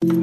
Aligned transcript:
Geïnspireer 0.00 0.16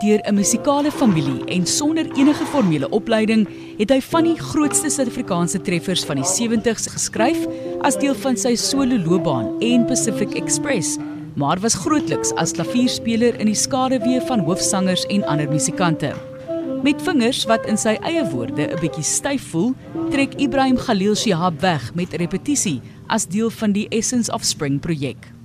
deur 0.00 0.20
'n 0.24 0.34
musikale 0.34 0.90
familie 0.90 1.44
en 1.44 1.66
sonder 1.66 2.12
enige 2.16 2.44
formele 2.44 2.88
opleiding, 2.88 3.48
het 3.78 3.90
hy 3.90 4.00
van 4.00 4.24
die 4.24 4.38
grootste 4.38 4.90
Suid-Afrikaanse 4.90 5.60
treffers 5.60 6.04
van 6.04 6.16
die 6.16 6.24
70's 6.24 6.86
geskryf 6.86 7.46
as 7.80 7.98
deel 7.98 8.14
van 8.14 8.36
sy 8.36 8.54
solo 8.54 8.96
loopbaan 8.96 9.60
en 9.60 9.84
Pacific 9.84 10.34
Express, 10.34 10.96
maar 11.34 11.60
was 11.60 11.74
grootliks 11.74 12.32
as 12.32 12.52
klavierspeler 12.52 13.40
in 13.40 13.46
die 13.46 13.54
skaduwee 13.54 14.20
van 14.20 14.38
hoofsangers 14.38 15.06
en 15.06 15.24
ander 15.24 15.48
musikante. 15.48 16.29
Met 16.80 17.02
vingers 17.04 17.42
wat 17.44 17.66
in 17.68 17.76
sy 17.76 17.98
eie 18.08 18.22
woorde 18.32 18.64
'n 18.72 18.80
bietjie 18.80 19.04
styf 19.04 19.50
voel, 19.52 19.74
trek 20.10 20.32
Ibrahim 20.40 20.78
Khalil 20.80 21.14
Shihab 21.14 21.60
weg 21.60 21.94
met 21.94 22.16
repetisie 22.16 22.80
as 23.06 23.26
deel 23.26 23.50
van 23.50 23.72
die 23.72 23.88
Essence 23.88 24.32
of 24.32 24.44
Spring 24.44 24.80
projek. 24.80 25.39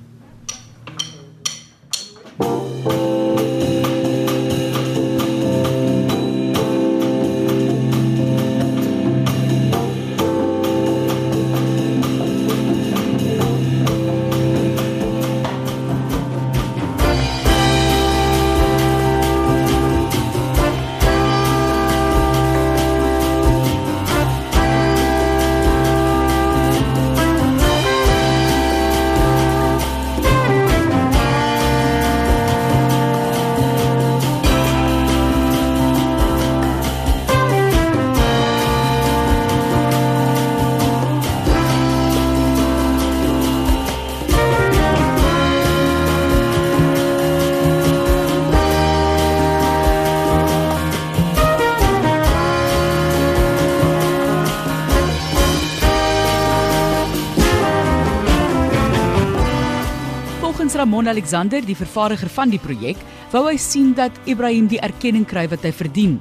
Ramon 61.05 61.21
Alexander, 61.21 61.61
die 61.61 61.75
vervaardiger 61.75 62.29
van 62.34 62.49
die 62.49 62.57
projek, 62.57 62.98
wou 63.29 63.43
hy 63.45 63.59
sien 63.61 63.91
dat 63.93 64.16
Ibrahim 64.25 64.66
die 64.72 64.79
erkenning 64.81 65.25
kry 65.29 65.44
wat 65.51 65.61
hy 65.61 65.69
verdien 65.69 66.16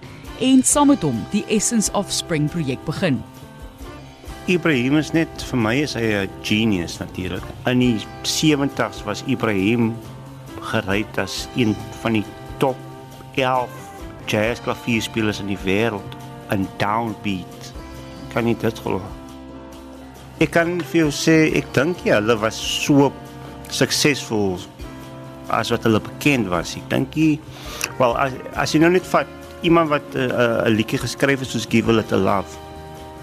en 0.45 0.61
saam 0.61 0.91
met 0.93 1.05
hom 1.07 1.23
die 1.33 1.41
Essence 1.49 1.89
of 1.97 2.13
Spring 2.13 2.51
projek 2.53 2.83
begin. 2.85 3.17
Ibrahim 4.45 4.99
is 5.01 5.15
net 5.17 5.45
vir 5.49 5.57
my 5.57 5.73
is 5.81 5.95
hy 5.97 6.05
'n 6.05 6.29
genius 6.45 6.99
natuurlik. 7.01 7.45
In 7.65 7.81
die 7.81 8.05
70's 8.25 9.01
was 9.07 9.25
Ibrahim 9.27 9.95
gereed 10.61 11.19
as 11.19 11.49
een 11.57 11.75
van 12.03 12.21
die 12.21 12.25
top 12.59 12.77
11 13.37 13.71
jazz 14.27 14.61
klavierspelers 14.61 15.41
in 15.41 15.49
die 15.49 15.63
wêreld 15.65 16.13
in 16.53 16.69
downbeat. 16.77 17.73
Kan 18.35 18.47
jy 18.47 18.55
dit 18.61 18.79
glo? 18.85 19.01
Ek 20.41 20.51
kan 20.51 20.81
vir 20.81 21.01
jou 21.07 21.11
sê 21.11 21.57
ek 21.57 21.73
dink 21.73 22.05
ja, 22.05 22.21
hulle 22.21 22.37
was 22.37 22.61
so 22.61 23.13
suksesvol 23.71 24.59
as 25.49 25.71
wat 25.71 25.83
hulle 25.83 26.01
bekend 26.01 26.49
was. 26.49 26.77
Ek 26.77 26.91
dink 26.91 27.15
jy 27.15 27.39
wel 27.99 28.17
as, 28.19 28.33
as 28.55 28.75
jy 28.75 28.81
nou 28.81 28.91
net 28.91 29.07
vat 29.07 29.29
iemand 29.65 29.89
wat 29.89 30.05
'n 30.15 30.31
uh, 30.31 30.67
'n 30.67 30.77
liedjie 30.77 30.99
geskryf 30.99 31.41
het 31.41 31.49
soos 31.49 31.67
Give 31.69 31.93
It 31.99 32.13
a 32.13 32.17
Love. 32.17 32.53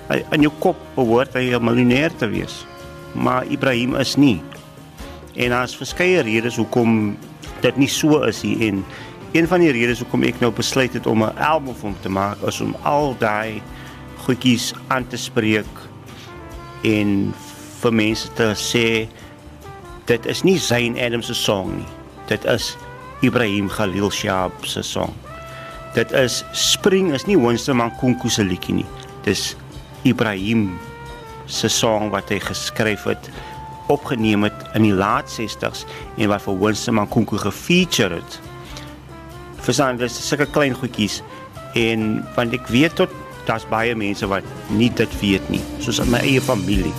Hy 0.10 0.24
in 0.32 0.42
jou 0.42 0.54
kop 0.60 0.78
behoort 0.96 1.34
hy 1.34 1.54
'n 1.54 1.64
miljonair 1.64 2.12
te 2.18 2.28
wees. 2.28 2.66
Maar 3.14 3.46
Ibrahim 3.46 3.96
is 3.96 4.16
nie. 4.16 4.42
En 5.36 5.50
daar's 5.50 5.76
verskeie 5.76 6.22
redes 6.22 6.56
hoekom 6.56 7.18
dit 7.62 7.78
nie 7.78 7.88
so 7.88 8.24
is 8.24 8.42
nie 8.44 8.68
en 8.68 8.86
een 9.32 9.48
van 9.48 9.60
die 9.60 9.72
redes 9.72 10.00
hoekom 10.00 10.24
ek 10.24 10.40
nou 10.42 10.52
besluit 10.52 10.94
het 10.94 11.08
om 11.08 11.24
'n 11.24 11.38
album 11.38 11.76
vir 11.76 11.90
hom 11.90 11.96
te 12.02 12.10
maak 12.10 12.42
is 12.48 12.62
om 12.62 12.76
al 12.84 13.16
daai 13.20 13.62
goedjies 14.26 14.74
aan 14.88 15.08
te 15.08 15.18
spreek 15.18 15.74
en 16.84 17.34
vir 17.82 17.94
mense 17.94 18.30
te 18.34 18.52
sê 18.56 19.08
dit 20.06 20.26
is 20.26 20.44
nie 20.44 20.58
Zayn 20.58 20.98
Adams 20.98 21.26
se 21.26 21.34
song 21.34 21.78
nie. 21.78 22.01
Dit 22.30 22.46
is 22.46 22.76
Ibrahim 23.22 23.70
Khalil 23.70 24.12
Shahab 24.12 24.66
se 24.66 24.82
song. 24.82 25.14
Dit 25.96 26.12
is 26.12 26.44
Spring 26.54 27.12
is 27.14 27.28
nie 27.28 27.38
Winston 27.40 27.78
Mankunku 27.78 28.30
se 28.30 28.44
liedjie 28.44 28.82
nie. 28.82 28.88
Dis 29.26 29.56
Ibrahim 30.08 30.80
se 31.52 31.70
song 31.70 32.12
wat 32.14 32.32
hy 32.32 32.40
geskryf 32.42 33.06
het, 33.10 33.32
opgeneem 33.92 34.48
het 34.48 34.66
in 34.78 34.88
die 34.88 34.96
laat 34.96 35.30
60s 35.30 35.84
en 36.18 36.32
wat 36.32 36.46
vir 36.46 36.58
Winston 36.62 36.98
Mankunku 36.98 37.38
gefeature 37.42 38.22
het. 38.22 38.40
Verstaan, 39.62 40.00
dis 40.02 40.16
sulke 40.26 40.48
klein 40.50 40.74
goedjies 40.78 41.20
en 41.78 42.24
want 42.38 42.56
ek 42.58 42.72
weet 42.74 42.98
tot 42.98 43.12
daar's 43.46 43.68
baie 43.70 43.94
mense 43.98 44.28
wat 44.30 44.48
nie 44.74 44.90
dit 44.96 45.22
weet 45.22 45.54
nie, 45.54 45.62
soos 45.84 46.02
in 46.02 46.12
my 46.14 46.24
eie 46.26 46.42
familie. 46.42 46.94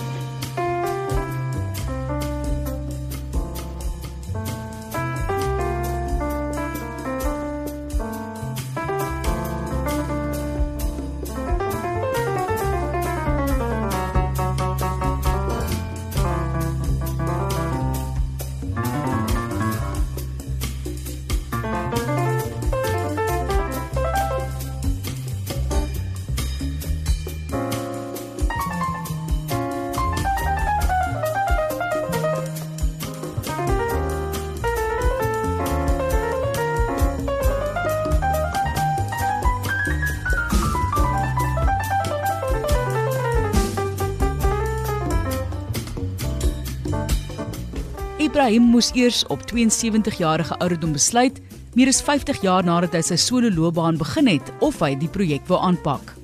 Ibrahim 48.33 48.63
moes 48.73 48.87
eers 48.97 49.27
op 49.29 49.43
72 49.45 50.17
jarige 50.17 50.57
ouderdom 50.57 50.91
besluit, 50.91 51.35
meer 51.77 51.87
as 51.87 51.99
50 52.01 52.39
jaar 52.41 52.63
nadat 52.65 52.95
hy 52.97 53.01
sy 53.05 53.17
solo 53.21 53.51
loopbaan 53.53 53.99
begin 53.99 54.25
het, 54.25 54.47
of 54.65 54.79
hy 54.81 54.95
die 54.97 55.09
projek 55.13 55.45
wou 55.45 55.59
aanpak. 55.61 56.15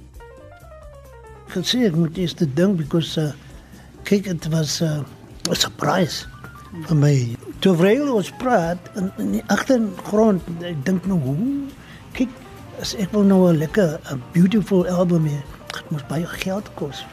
gesê 1.54 1.84
ek 1.86 1.94
moet 1.94 2.18
eers 2.18 2.34
dink 2.34 2.80
because 2.80 3.14
uh, 3.22 3.28
kyk 4.10 4.26
dit 4.26 4.48
was 4.50 4.80
uh, 4.82 5.06
'n 5.54 5.60
surprise 5.62 6.26
vir 6.88 6.98
my. 6.98 7.14
Toe 7.62 7.76
Vreel 7.78 8.10
ons 8.10 8.34
praat 8.42 8.90
in, 8.98 9.12
in 9.22 9.30
die 9.38 9.46
agtergrond, 9.46 10.42
ek 10.66 10.82
dink 10.90 11.06
nou 11.06 11.20
hoe 11.22 11.38
kyk 12.18 12.34
as 12.82 12.96
ek 12.98 13.14
wil 13.14 13.30
nou 13.30 13.54
'n 13.54 13.62
lekker 13.62 14.02
'n 14.10 14.26
beautiful 14.34 14.82
album 14.90 15.30
hê, 15.30 15.38
dit 15.78 15.94
moet 15.94 16.10
baie 16.10 16.26
geld 16.42 16.74
kos. 16.74 17.06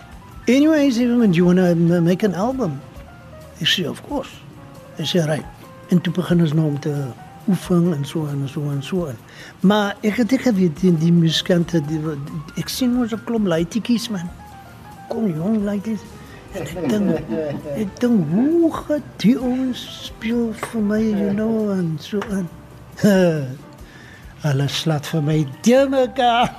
Anyway, 0.49 0.89
he 0.89 0.91
said, 0.91 1.13
"Do 1.13 1.37
you 1.37 1.45
want 1.45 1.61
to 1.61 2.01
make 2.01 2.25
an 2.25 2.33
album?" 2.33 2.81
Ek 3.61 3.69
sê, 3.69 3.85
"Of 3.85 4.01
course." 4.09 4.46
Hy 4.97 5.05
sê, 5.05 5.25
"Right." 5.25 5.47
En 5.89 6.01
toe 6.01 6.13
begin 6.13 6.41
ons 6.41 6.53
nou 6.53 6.67
om 6.67 6.79
te 6.81 6.95
oefen 7.49 7.95
en 7.95 8.05
so 8.05 8.27
en 8.27 8.49
so 8.49 8.71
en 8.71 8.83
so. 8.83 9.07
En. 9.07 9.19
Maar 9.61 9.97
ek 10.01 10.17
het 10.17 10.33
ek 10.33 10.41
geweet 10.49 10.81
die, 10.81 10.93
die 10.99 11.13
musikante 11.13 11.81
die, 11.87 12.01
ek 12.59 12.69
sien 12.69 12.97
ons 12.99 13.13
'n 13.15 13.25
klomp 13.25 13.47
luitjies 13.47 14.09
man. 14.09 14.31
Kom 15.09 15.31
jong 15.31 15.63
luitjies. 15.63 16.03
En 16.53 16.63
ek 16.63 16.89
dink 16.89 17.11
ek 17.77 18.01
dink 18.01 18.33
hoe 18.33 18.73
gaan 18.73 19.03
die 19.23 19.37
ons 19.41 19.87
speel 20.09 20.53
vir 20.53 20.83
my 20.83 21.03
you 21.03 21.31
know 21.33 21.71
en 21.71 21.97
so 22.01 22.19
en. 22.31 22.49
Alles 24.47 24.81
slaat 24.83 25.07
vir 25.07 25.23
my 25.23 25.47
te 25.61 25.87
mekaar. 25.91 26.51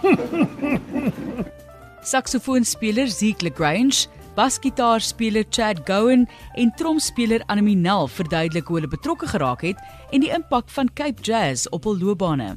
Saksofoonspeler 2.12 3.08
Zeke 3.08 3.44
Lagrange, 3.44 4.08
basgitaarspeler 4.38 5.46
Chad 5.50 5.82
Gowan 5.90 6.28
en 6.54 6.74
tromspeler 6.78 7.42
Annemie 7.50 7.76
Nel 7.76 8.08
verduidelik 8.08 8.70
hoe 8.70 8.78
hulle 8.78 8.92
betrokke 8.92 9.28
geraak 9.28 9.66
het 9.66 9.82
en 10.12 10.22
die 10.22 10.32
impak 10.34 10.70
van 10.70 10.94
Cape 10.94 11.26
Jazz 11.26 11.66
op 11.74 11.90
hul 11.90 11.98
loopbane. 11.98 12.56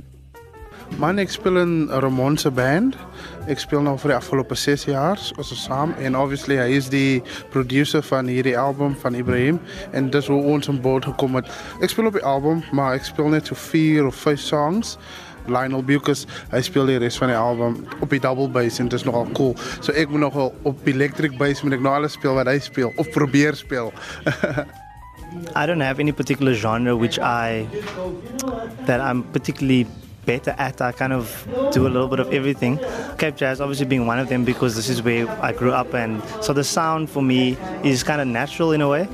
Man, 0.98 1.18
ek 1.22 1.30
speel 1.30 1.56
in 1.56 1.86
'n 1.86 2.00
Ramonse 2.02 2.50
band. 2.50 2.96
Ek 3.46 3.58
speel 3.58 3.80
nou 3.82 3.96
vir 3.98 4.10
die 4.10 4.16
afgelope 4.16 4.54
6 4.54 4.84
jaar 4.84 5.18
ons 5.38 5.52
is 5.52 5.62
saam 5.64 5.94
en 5.98 6.16
obviously 6.16 6.56
hy 6.56 6.76
is 6.76 6.88
die 6.88 7.22
producer 7.50 8.02
van 8.02 8.26
hierdie 8.26 8.58
album 8.58 8.96
van 8.96 9.14
Ibrahim 9.14 9.60
en 9.92 10.10
dis 10.10 10.26
hoe 10.26 10.42
ons 10.42 10.68
aan 10.68 10.80
boord 10.80 11.04
gekom 11.04 11.34
het. 11.34 11.46
Ek 11.80 11.88
speel 11.88 12.06
op 12.06 12.12
die 12.12 12.24
album, 12.24 12.62
maar 12.72 12.94
ek 12.94 13.04
speel 13.04 13.28
net 13.28 13.46
so 13.46 13.54
4 13.54 14.06
of 14.06 14.14
5 14.14 14.40
songs. 14.40 14.98
Lionel 15.50 15.84
Bucus, 15.86 16.26
hy 16.52 16.62
speel 16.64 16.90
die 16.90 16.98
res 17.02 17.18
van 17.20 17.32
die 17.32 17.38
album 17.38 17.80
op 18.00 18.10
die 18.10 18.22
double 18.22 18.48
bass 18.52 18.80
en 18.80 18.90
dit 18.90 18.98
is 19.00 19.06
nogal 19.08 19.28
cool. 19.38 19.56
So 19.80 19.92
ek 19.92 20.12
moet 20.12 20.24
nogal 20.26 20.54
op 20.68 20.86
electric 20.88 21.36
bass 21.40 21.64
moet 21.66 21.78
ek 21.78 21.84
nou 21.84 21.94
alles 21.94 22.16
speel 22.18 22.38
wat 22.38 22.50
hy 22.50 22.58
speel 22.62 22.94
of 22.96 23.10
probeer 23.14 23.58
speel. 23.58 23.92
I 25.54 25.66
don't 25.66 25.80
have 25.80 26.00
any 26.00 26.12
particular 26.12 26.54
genre 26.54 26.96
which 26.96 27.18
I 27.18 27.66
that 28.86 29.00
I'm 29.00 29.22
particularly 29.22 29.86
better 30.26 30.54
at. 30.58 30.80
I 30.80 30.92
kind 30.92 31.12
of 31.12 31.46
do 31.72 31.86
a 31.86 31.90
little 31.90 32.08
bit 32.08 32.20
of 32.20 32.32
everything. 32.32 32.78
Cape 33.18 33.36
Jazz 33.36 33.60
obviously 33.60 33.86
being 33.86 34.06
one 34.06 34.18
of 34.18 34.28
them 34.28 34.44
because 34.44 34.76
this 34.76 34.88
is 34.88 35.02
where 35.02 35.28
I 35.42 35.52
grew 35.52 35.72
up 35.72 35.94
and 35.94 36.22
so 36.40 36.52
the 36.52 36.64
sound 36.64 37.10
for 37.10 37.22
me 37.22 37.56
is 37.84 38.02
kind 38.02 38.20
of 38.20 38.26
natural 38.26 38.72
in 38.72 38.80
a 38.80 38.88
way. 38.88 39.08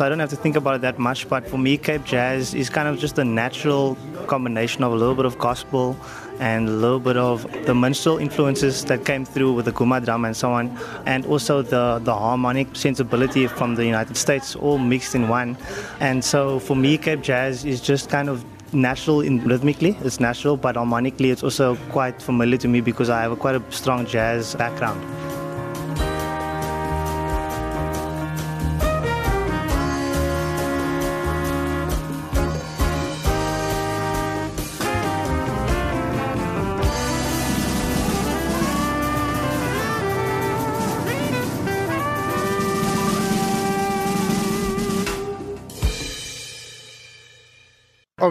So 0.00 0.06
I 0.06 0.08
don't 0.08 0.18
have 0.20 0.30
to 0.30 0.36
think 0.36 0.56
about 0.56 0.76
it 0.76 0.80
that 0.80 0.98
much. 0.98 1.28
But 1.28 1.46
for 1.46 1.58
me, 1.58 1.76
Cape 1.76 2.04
Jazz 2.04 2.54
is 2.54 2.70
kind 2.70 2.88
of 2.88 2.98
just 2.98 3.18
a 3.18 3.24
natural 3.24 3.98
combination 4.28 4.82
of 4.82 4.92
a 4.92 4.96
little 4.96 5.14
bit 5.14 5.26
of 5.26 5.36
gospel 5.36 5.94
and 6.38 6.70
a 6.70 6.72
little 6.72 7.00
bit 7.00 7.18
of 7.18 7.46
the 7.66 7.74
minstrel 7.74 8.16
influences 8.16 8.82
that 8.86 9.04
came 9.04 9.26
through 9.26 9.52
with 9.52 9.66
the 9.66 9.72
Kuma 9.72 10.00
drum 10.00 10.24
and 10.24 10.34
so 10.34 10.52
on, 10.52 10.74
and 11.04 11.26
also 11.26 11.60
the, 11.60 12.00
the 12.02 12.14
harmonic 12.14 12.74
sensibility 12.74 13.46
from 13.46 13.74
the 13.74 13.84
United 13.84 14.16
States, 14.16 14.56
all 14.56 14.78
mixed 14.78 15.14
in 15.14 15.28
one. 15.28 15.54
And 16.00 16.24
so 16.24 16.60
for 16.60 16.74
me, 16.74 16.96
Cape 16.96 17.20
Jazz 17.20 17.66
is 17.66 17.82
just 17.82 18.08
kind 18.08 18.30
of 18.30 18.42
natural 18.72 19.20
in 19.20 19.42
rhythmically 19.42 19.96
it's 20.02 20.20
natural 20.20 20.56
but 20.56 20.76
harmonically 20.76 21.30
it's 21.30 21.42
also 21.42 21.74
quite 21.90 22.22
familiar 22.22 22.56
to 22.56 22.68
me 22.68 22.80
because 22.80 23.10
i 23.10 23.20
have 23.20 23.32
a 23.32 23.36
quite 23.36 23.56
a 23.56 23.72
strong 23.72 24.06
jazz 24.06 24.54
background 24.54 25.29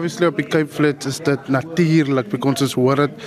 obviously 0.00 0.26
op 0.26 0.36
die 0.40 0.46
Cape 0.46 0.72
Flats 0.72 1.06
is 1.06 1.18
dit 1.20 1.48
natuurlik 1.48 2.28
because 2.32 2.64
ons 2.64 2.72
hoor 2.74 2.96
dit 2.96 3.24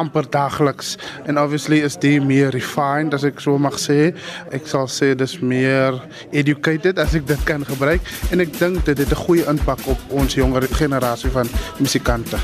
amper 0.00 0.24
dagliks 0.32 0.94
en 1.28 1.36
obviously 1.38 1.82
is 1.84 1.98
die 2.00 2.16
meer 2.24 2.54
refined 2.56 3.12
as 3.12 3.26
ek 3.28 3.42
so 3.44 3.58
mag 3.60 3.76
sê. 3.82 4.14
Ek 4.56 4.64
sal 4.70 4.88
sê 4.88 5.12
dis 5.18 5.36
meer 5.44 6.00
educated 6.32 7.02
as 7.02 7.18
ek 7.20 7.28
dit 7.28 7.46
kan 7.50 7.68
gebruik 7.68 8.12
en 8.32 8.40
ek 8.40 8.56
dink 8.56 8.84
dit 8.88 8.96
het 8.96 9.12
'n 9.12 9.24
goeie 9.26 9.44
impak 9.44 9.84
op 9.84 10.00
ons 10.08 10.40
jonger 10.40 10.64
generasie 10.72 11.30
van 11.30 11.50
musikante. 11.78 12.40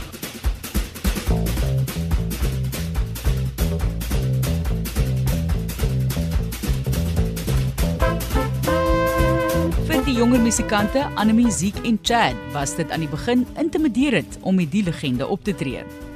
Musikante 10.51 11.07
Annelie 11.15 11.51
Ziek 11.51 11.77
en 11.87 11.99
Chad 12.03 12.35
was 12.53 12.75
dit 12.75 12.91
aan 12.91 13.05
die 13.05 13.09
begin 13.09 13.47
intimiderend 13.55 14.39
om 14.41 14.55
met 14.59 14.73
die 14.73 14.83
legende 14.83 15.27
op 15.27 15.45
te 15.45 15.55
tree. 15.55 16.10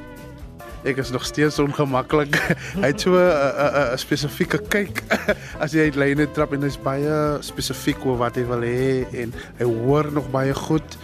Ek 0.85 0.99
is 1.01 1.09
nog 1.09 1.25
steeds 1.25 1.57
ongemaklik. 1.59 2.35
hy 2.83 2.91
het 2.91 3.01
so 3.01 3.17
'n 3.17 3.93
'n 3.93 3.97
spesifieke 3.97 4.59
kyk 4.69 5.01
as 5.63 5.73
jy 5.73 5.89
uit 5.89 5.97
lyne 5.97 6.27
trap 6.31 6.53
en 6.53 6.61
hy's 6.61 6.77
baie 6.77 7.41
spesifiek 7.41 8.05
oor 8.05 8.19
wat 8.21 8.37
hy 8.37 8.45
wil 8.45 8.61
hê 8.61 9.05
en 9.23 9.33
hy 9.57 9.65
hoor 9.65 10.11
nog 10.13 10.29
baie 10.29 10.53
goed. 10.53 10.97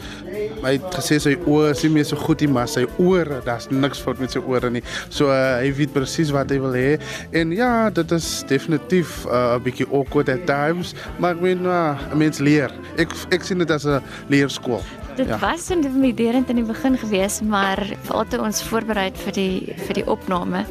Hy 0.62 0.78
het 0.78 0.86
gesê 0.94 1.18
sy 1.18 1.34
oë 1.50 1.72
is 1.74 1.84
nie 1.84 1.94
meer 1.98 2.06
so 2.06 2.16
goed 2.16 2.46
nie, 2.46 2.52
maar 2.54 2.70
sy 2.70 2.86
ore, 3.02 3.42
daar's 3.46 3.72
niks 3.74 4.00
fout 4.00 4.22
met 4.22 4.32
sy 4.32 4.40
ore 4.46 4.70
nie. 4.70 4.84
So 5.10 5.34
uh, 5.34 5.58
hy 5.58 5.74
weet 5.74 5.94
presies 5.98 6.30
wat 6.30 6.54
hy 6.54 6.62
wil 6.62 6.78
hê. 6.78 7.00
En 7.34 7.52
ja, 7.52 7.90
dit 7.90 8.12
is 8.12 8.44
definitief 8.48 9.26
'n 9.26 9.34
uh, 9.34 9.58
bietjie 9.58 9.90
awkward 9.90 10.30
at 10.30 10.46
times, 10.46 10.94
maar 11.18 11.34
ek 11.34 11.42
meen 11.42 11.66
uh, 11.66 11.98
mens 12.14 12.38
leer. 12.38 12.70
Ek 13.02 13.10
ek 13.34 13.44
sien 13.44 13.58
dit 13.58 13.72
as 13.72 13.86
'n 13.90 14.02
leerskool. 14.30 14.86
Dit 15.16 15.28
ja. 15.28 15.38
was 15.42 15.70
intimiderend 15.70 16.50
in 16.50 16.62
die 16.62 16.68
begin 16.68 16.98
geweest, 16.98 17.42
maar 17.42 17.80
veral 18.08 18.28
toe 18.28 18.40
ons 18.46 18.62
voorberei 18.64 19.10
vir 19.26 19.36
die 19.36 19.76
vir 19.88 20.00
die 20.00 20.06
opname, 20.08 20.64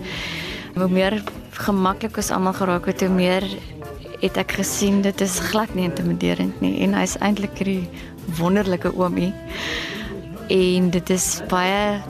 hoe 0.77 0.89
meer 0.89 1.21
gemaklik 1.61 2.17
ons 2.17 2.31
almal 2.33 2.57
geraak 2.57 2.89
het, 2.89 3.05
hoe 3.05 3.13
meer 3.13 3.45
het 4.21 4.37
ek 4.41 4.57
gesien 4.61 5.01
dit 5.05 5.21
is 5.25 5.39
glad 5.51 5.73
nie 5.75 5.87
intimiderend 5.89 6.61
nie 6.61 6.75
en 6.85 6.95
hy's 6.97 7.17
eintlik 7.25 7.57
hierdie 7.61 7.89
wonderlike 8.41 8.93
oomie. 8.97 9.33
En 10.53 10.91
dit 10.93 11.13
is 11.15 11.29
baie 11.49 12.01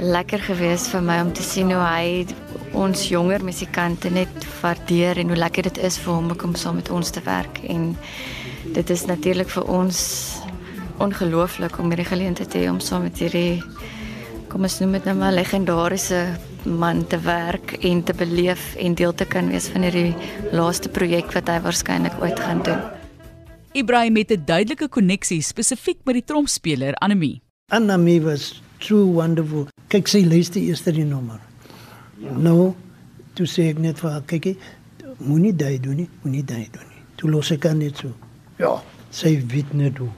lekker 0.00 0.40
geweest 0.48 0.92
vir 0.92 1.04
my 1.04 1.18
om 1.22 1.32
te 1.36 1.44
sien 1.44 1.72
hoe 1.72 1.82
hy 1.84 2.26
ons 2.78 3.08
jonger 3.08 3.44
musikante 3.44 4.10
net 4.10 4.46
waardeer 4.62 5.20
en 5.20 5.32
hoe 5.32 5.40
lekker 5.40 5.68
dit 5.68 5.82
is 5.84 5.98
vir 6.00 6.14
hom 6.14 6.32
om 6.32 6.54
saam 6.56 6.80
met 6.80 6.90
ons 6.90 7.10
te 7.12 7.20
werk 7.24 7.60
en 7.68 7.92
dit 8.72 8.90
is 8.90 9.04
natuurlik 9.06 9.50
vir 9.52 9.68
ons 9.68 10.00
ongelooflik 10.98 11.78
om 11.78 11.88
hierdie 11.88 12.08
geleentheid 12.08 12.50
te 12.50 12.58
hê 12.58 12.70
om 12.70 12.80
saam 12.80 13.02
met 13.02 13.18
hierdie 13.18 13.62
kom 14.52 14.66
ons 14.68 14.80
noem 14.82 14.98
dit 14.98 15.06
nou 15.08 15.14
maar 15.16 15.32
legendariese 15.32 16.24
man 16.68 17.06
te 17.08 17.18
werk 17.24 17.72
en 17.80 18.02
te 18.04 18.14
beleef 18.14 18.74
en 18.76 18.94
deel 18.94 19.14
te 19.14 19.24
kan 19.24 19.48
wees 19.48 19.68
van 19.72 19.86
hierdie 19.86 20.12
laaste 20.52 20.88
projek 20.92 21.32
wat 21.32 21.48
hy 21.48 21.60
waarskynlik 21.64 22.18
ooit 22.20 22.40
gaan 22.40 22.60
doen. 22.66 22.82
Ibrahim 23.72 24.16
het 24.16 24.30
'n 24.30 24.44
duidelike 24.44 24.88
koneksie 24.88 25.42
spesifiek 25.42 25.98
met 26.04 26.14
die 26.14 26.24
trompspeler 26.24 26.94
Anemie. 26.94 27.40
Anemie 27.70 28.20
was 28.20 28.62
true 28.78 29.04
wonderful. 29.04 29.68
Kyk 29.88 30.08
sy 30.08 30.24
luister 30.24 30.60
eers 30.60 30.82
die 30.82 31.04
nommer. 31.04 31.40
Nou, 32.18 32.74
toe 33.34 33.46
sê 33.46 33.70
ek 33.70 33.78
net 33.78 33.98
vir 33.98 34.22
kyk, 34.26 34.56
moenie 35.16 35.56
daai 35.56 35.80
doen 35.80 35.96
nie, 35.96 36.08
moenie 36.22 36.44
daai 36.44 36.68
doen 36.70 36.86
nie. 36.88 37.02
Toe 37.16 37.30
los 37.30 37.50
ek 37.50 37.66
aan 37.66 37.78
net 37.78 37.96
so. 37.96 38.12
Ja, 38.58 38.82
sy 39.10 39.40
weet 39.46 39.72
net 39.74 39.98
hoe. 39.98 40.08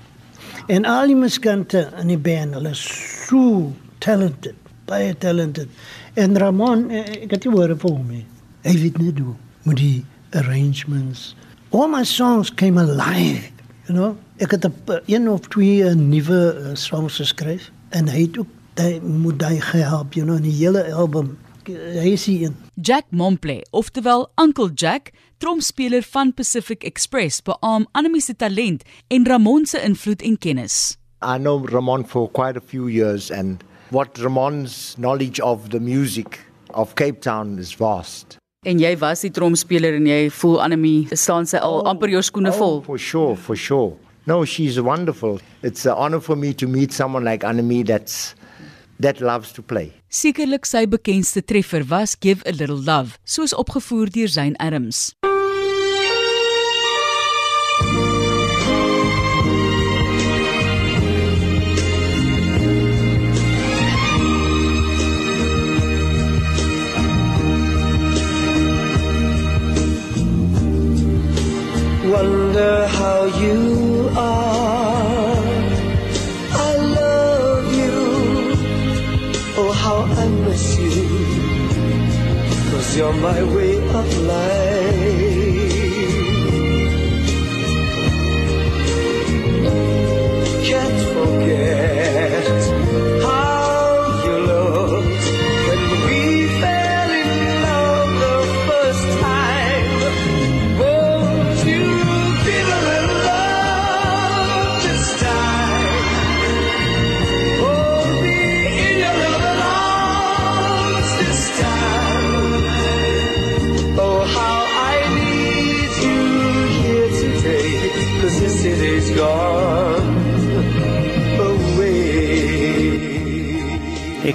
En 0.66 0.84
al 0.84 1.06
die 1.06 1.16
musikante 1.16 1.88
in 2.00 2.06
die 2.06 2.18
band, 2.18 2.54
hulle 2.54 2.70
is 2.70 2.84
so 3.28 3.72
talented, 3.98 4.54
baie 4.86 5.14
talented. 5.18 5.68
En 6.14 6.38
Ramon, 6.38 6.90
eh, 6.90 7.22
ek 7.24 7.30
het 7.30 7.44
hoor 7.44 7.76
vir 7.76 7.90
hom. 7.90 8.10
Hy 8.62 8.76
weet 8.80 8.98
net 8.98 9.18
hoe 9.18 9.34
met 9.64 9.76
die 9.76 10.04
arrangements 10.32 11.34
all 11.74 11.88
my 11.88 12.04
songs 12.04 12.50
came 12.50 12.78
alive. 12.78 13.50
You 13.88 13.94
know, 13.94 14.16
ek 14.38 14.50
het 14.50 14.64
'n 14.64 15.00
een 15.06 15.28
of 15.28 15.40
twee 15.48 15.94
nuwe 15.94 16.70
songs 16.74 17.16
geskryf 17.16 17.70
en 17.88 18.08
hy 18.08 18.20
het 18.20 18.38
ook 18.38 18.46
daai 18.74 19.00
moet 19.00 19.38
daai 19.38 19.60
gehelp, 19.60 20.14
you 20.14 20.26
know, 20.26 20.36
in 20.36 20.42
die 20.42 20.58
hele 20.62 20.92
album. 20.92 21.38
Hy 21.68 22.12
is 22.12 22.26
hier. 22.26 22.52
Jack 22.76 23.06
Momple, 23.10 23.62
oftewel 23.72 24.28
Uncle 24.36 24.70
Jack, 24.74 25.12
tromspeler 25.38 26.02
van 26.02 26.32
Pacific 26.32 26.84
Express, 26.84 27.40
beam 27.40 27.86
Annelie 27.92 28.20
se 28.20 28.34
talent 28.34 28.84
en 29.10 29.24
Ramon 29.24 29.66
se 29.66 29.80
invloed 29.80 30.22
en 30.22 30.36
kennis. 30.36 30.96
I 31.22 31.38
know 31.38 31.58
Ramon 31.58 32.04
for 32.04 32.28
quite 32.28 32.56
a 32.56 32.60
few 32.60 32.86
years 32.88 33.30
and 33.30 33.64
what 33.90 34.18
Ramon's 34.18 34.94
knowledge 34.98 35.40
of 35.40 35.70
the 35.70 35.80
music 35.80 36.40
of 36.74 36.94
Cape 36.94 37.20
Town 37.20 37.58
is 37.58 37.72
vast. 37.72 38.36
En 38.64 38.78
jy 38.80 38.94
was 38.96 39.20
die 39.24 39.30
tromspeler 39.32 39.96
en 39.96 40.06
jy 40.08 40.28
voel 40.32 40.60
Anemie 40.64 41.08
staan 41.16 41.48
sy 41.48 41.60
al 41.60 41.82
oh, 41.82 41.88
amper 41.88 42.12
jou 42.12 42.22
skoene 42.24 42.52
oh, 42.52 42.58
vol. 42.58 42.80
For 42.86 42.98
sure, 42.98 43.36
for 43.36 43.56
sure. 43.56 43.96
No, 44.26 44.44
she's 44.44 44.80
wonderful. 44.80 45.40
It's 45.62 45.84
an 45.84 45.96
honor 45.96 46.20
for 46.20 46.36
me 46.36 46.54
to 46.54 46.66
meet 46.66 46.92
someone 46.92 47.24
like 47.24 47.44
Anemie 47.44 47.84
that's 47.84 48.34
that 49.04 49.20
loves 49.20 49.52
to 49.52 49.62
play. 49.62 49.92
Sekerlik 50.08 50.66
sy 50.66 50.86
bekendste 50.88 51.44
treffer 51.44 51.84
was 51.90 52.16
Give 52.16 52.42
a 52.46 52.52
Little 52.52 52.80
Love, 52.80 53.20
soos 53.24 53.52
opgevoer 53.52 54.10
deur 54.10 54.32
Zayn 54.32 54.56
Adams. 54.58 55.12
wonder 72.14 72.86
how 72.86 73.24
you 73.40 73.73
my 83.24 83.42
way 83.42 83.78
of 83.78 84.18
life. 84.26 85.33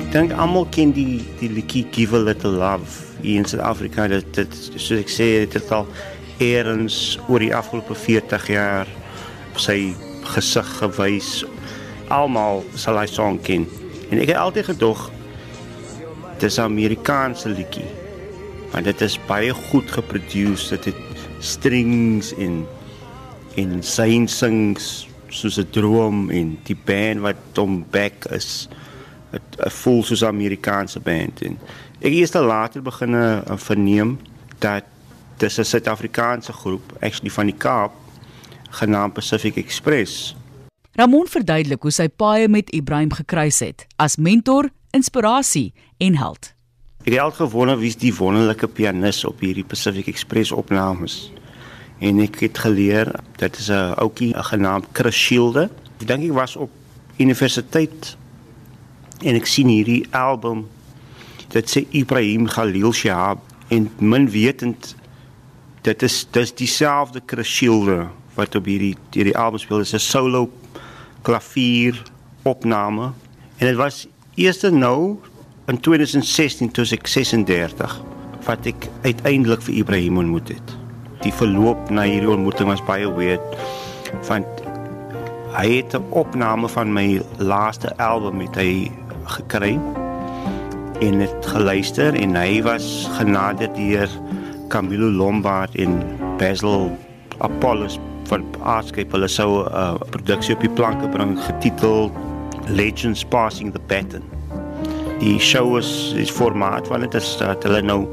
Dink 0.09 0.31
almal 0.33 0.65
ken 0.73 0.89
die 0.89 1.19
die 1.37 1.51
liedjie 1.53 1.83
Give 1.93 2.17
a 2.17 2.19
Little 2.23 2.55
Love 2.57 2.89
hier 3.21 3.43
in 3.43 3.45
Suid-Afrika. 3.45 4.07
Dit 4.09 4.31
dit 4.33 4.55
soos 4.71 5.03
ek 5.03 5.11
sê, 5.13 5.27
dit 5.43 5.57
het 5.59 5.69
al 5.75 5.85
eerens 6.41 7.19
oor 7.27 7.43
die 7.43 7.51
afgelope 7.53 7.93
40 7.93 8.47
jaar 8.49 8.89
sy 9.61 9.91
gesig 10.31 10.71
gewys. 10.79 11.29
Almal 12.09 12.63
sal 12.73 12.97
hy 12.97 13.05
song 13.11 13.37
ken. 13.45 13.67
En 14.09 14.17
ek 14.17 14.33
het 14.33 14.41
altyd 14.41 14.71
gedog 14.71 15.05
dis 16.41 16.57
'n 16.57 16.65
Amerikaanse 16.65 17.53
liedjie. 17.53 17.85
Maar 18.73 18.89
dit 18.89 19.01
is 19.05 19.19
baie 19.27 19.53
goed 19.53 19.91
geproduce. 19.91 20.73
Dit 20.73 20.85
het 20.85 21.25
strings 21.39 22.33
en 22.33 22.65
en 23.61 23.83
sy 23.83 24.25
sings 24.25 25.07
soos 25.29 25.59
'n 25.59 25.69
droom 25.69 26.31
en 26.31 26.57
die 26.63 26.77
band 26.85 27.21
wat 27.21 27.37
hom 27.53 27.85
back 27.91 28.25
is 28.33 28.69
'n 29.31 29.69
voel 29.69 30.03
soos 30.03 30.21
'n 30.21 30.25
Amerikaanse 30.25 30.99
band 30.99 31.41
en 31.41 31.57
ek 31.99 32.13
eers 32.13 32.33
later 32.33 32.81
begin 32.81 33.13
uh, 33.13 33.41
verneem 33.55 34.19
dat 34.59 34.83
dis 35.37 35.57
'n 35.57 35.63
Suid-Afrikaanse 35.63 36.53
groep 36.53 36.97
actually 36.99 37.31
van 37.31 37.45
die 37.45 37.57
Kaap 37.57 37.91
genaamd 38.69 39.13
Pacific 39.13 39.55
Express. 39.55 40.35
Ramon 40.93 41.27
verduidelik 41.27 41.81
hoe 41.81 41.91
sy 41.91 42.07
paie 42.07 42.47
met 42.47 42.69
Ibrahim 42.69 43.11
gekruis 43.13 43.59
het 43.59 43.85
as 43.95 44.15
mentor, 44.15 44.69
inspirasie 44.91 45.73
en 45.97 46.17
held. 46.17 46.53
Ek 47.05 47.13
het 47.13 47.19
altyd 47.19 47.47
gewonder 47.47 47.77
wie's 47.79 47.95
die 47.95 48.13
wonderlike 48.15 48.67
pianis 48.67 49.25
op 49.25 49.39
hierdie 49.39 49.63
Pacific 49.63 50.07
Express 50.07 50.51
opnames. 50.51 51.31
En 51.99 52.19
ek 52.19 52.39
het 52.39 52.57
geleer 52.57 53.11
dit 53.39 53.57
is 53.57 53.69
'n 53.69 53.95
ouetjie 53.95 54.33
genaamd 54.35 54.85
Chris 54.91 55.15
Shielde. 55.15 55.69
Ek 56.01 56.07
dink 56.07 56.21
hy 56.23 56.31
was 56.31 56.55
op 56.55 56.69
universiteit 57.17 58.17
en 59.23 59.35
ek 59.35 59.47
sien 59.47 59.67
hierdie 59.67 60.05
album 60.15 60.67
dit 61.49 61.69
sê 61.69 61.85
Ibrahim 61.91 62.47
Khalil 62.47 62.93
Shahab 62.93 63.41
en 63.73 63.89
min 63.99 64.29
wetend 64.29 64.95
dit 65.83 66.03
is 66.03 66.27
dis 66.31 66.53
dieselfde 66.55 67.21
Krishilde 67.25 68.07
wat 68.37 68.55
op 68.55 68.67
hierdie 68.69 68.95
hierdie 69.13 69.37
album 69.37 69.59
speel. 69.59 69.83
Is 69.83 69.93
'n 69.93 69.99
solo 69.99 70.49
klavier 71.21 72.01
opname. 72.43 73.13
En 73.57 73.67
dit 73.67 73.75
was 73.75 74.07
eers 74.35 74.61
nou 74.61 75.19
in 75.67 75.79
2016 75.79 76.71
toe 76.71 76.85
ek 76.91 77.07
36 77.07 78.01
wat 78.45 78.65
ek 78.65 78.87
uiteindelik 79.03 79.61
vir 79.61 79.75
Ibrahim 79.75 80.17
ontmoet 80.17 80.47
het. 80.47 80.77
Die 81.21 81.33
verloop 81.33 81.89
na 81.89 82.01
hierdie 82.01 82.29
ontmoeting 82.29 82.69
was 82.69 82.83
baie 82.85 83.09
weird 83.15 83.57
want 84.27 84.47
hy 85.53 85.67
het 85.75 85.93
'n 85.93 86.05
opname 86.09 86.67
van 86.69 86.93
my 86.93 87.21
laaste 87.37 87.97
album 87.97 88.37
met 88.37 88.55
hy 88.55 88.91
gekry 89.29 89.75
en 90.99 91.19
het 91.23 91.45
geluister 91.53 92.15
en 92.15 92.35
hy 92.35 92.61
was 92.65 93.07
genader 93.17 93.71
deur 93.75 94.09
Camilo 94.69 95.09
Lombard 95.09 95.75
en 95.75 96.01
Basil 96.37 96.91
Apollos 97.37 97.99
van 98.29 98.43
Artscape 98.61 99.15
hulle 99.15 99.27
sou 99.27 99.63
'n 99.63 99.71
uh, 99.73 99.95
produksie 100.09 100.55
op 100.55 100.61
die 100.61 100.75
planke 100.79 101.07
bring 101.09 101.37
getiteld 101.47 102.11
Legends 102.67 103.25
Passing 103.25 103.73
the 103.73 103.81
Baton. 103.87 104.23
Die 105.19 105.39
show 105.39 105.77
is 105.77 106.13
is 106.15 106.31
formaat 106.31 106.87
want 106.87 107.01
dit 107.01 107.13
is 107.13 107.37
dat 107.37 107.63
hulle 107.63 107.81
nou 107.81 108.05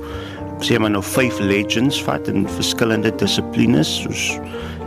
sê 0.65 0.79
maar 0.79 0.91
nou 0.91 1.03
vyf 1.05 1.39
legends 1.39 2.03
vat 2.03 2.29
in 2.29 2.49
verskillende 2.49 3.13
dissiplines 3.21 3.91
soos 4.03 4.39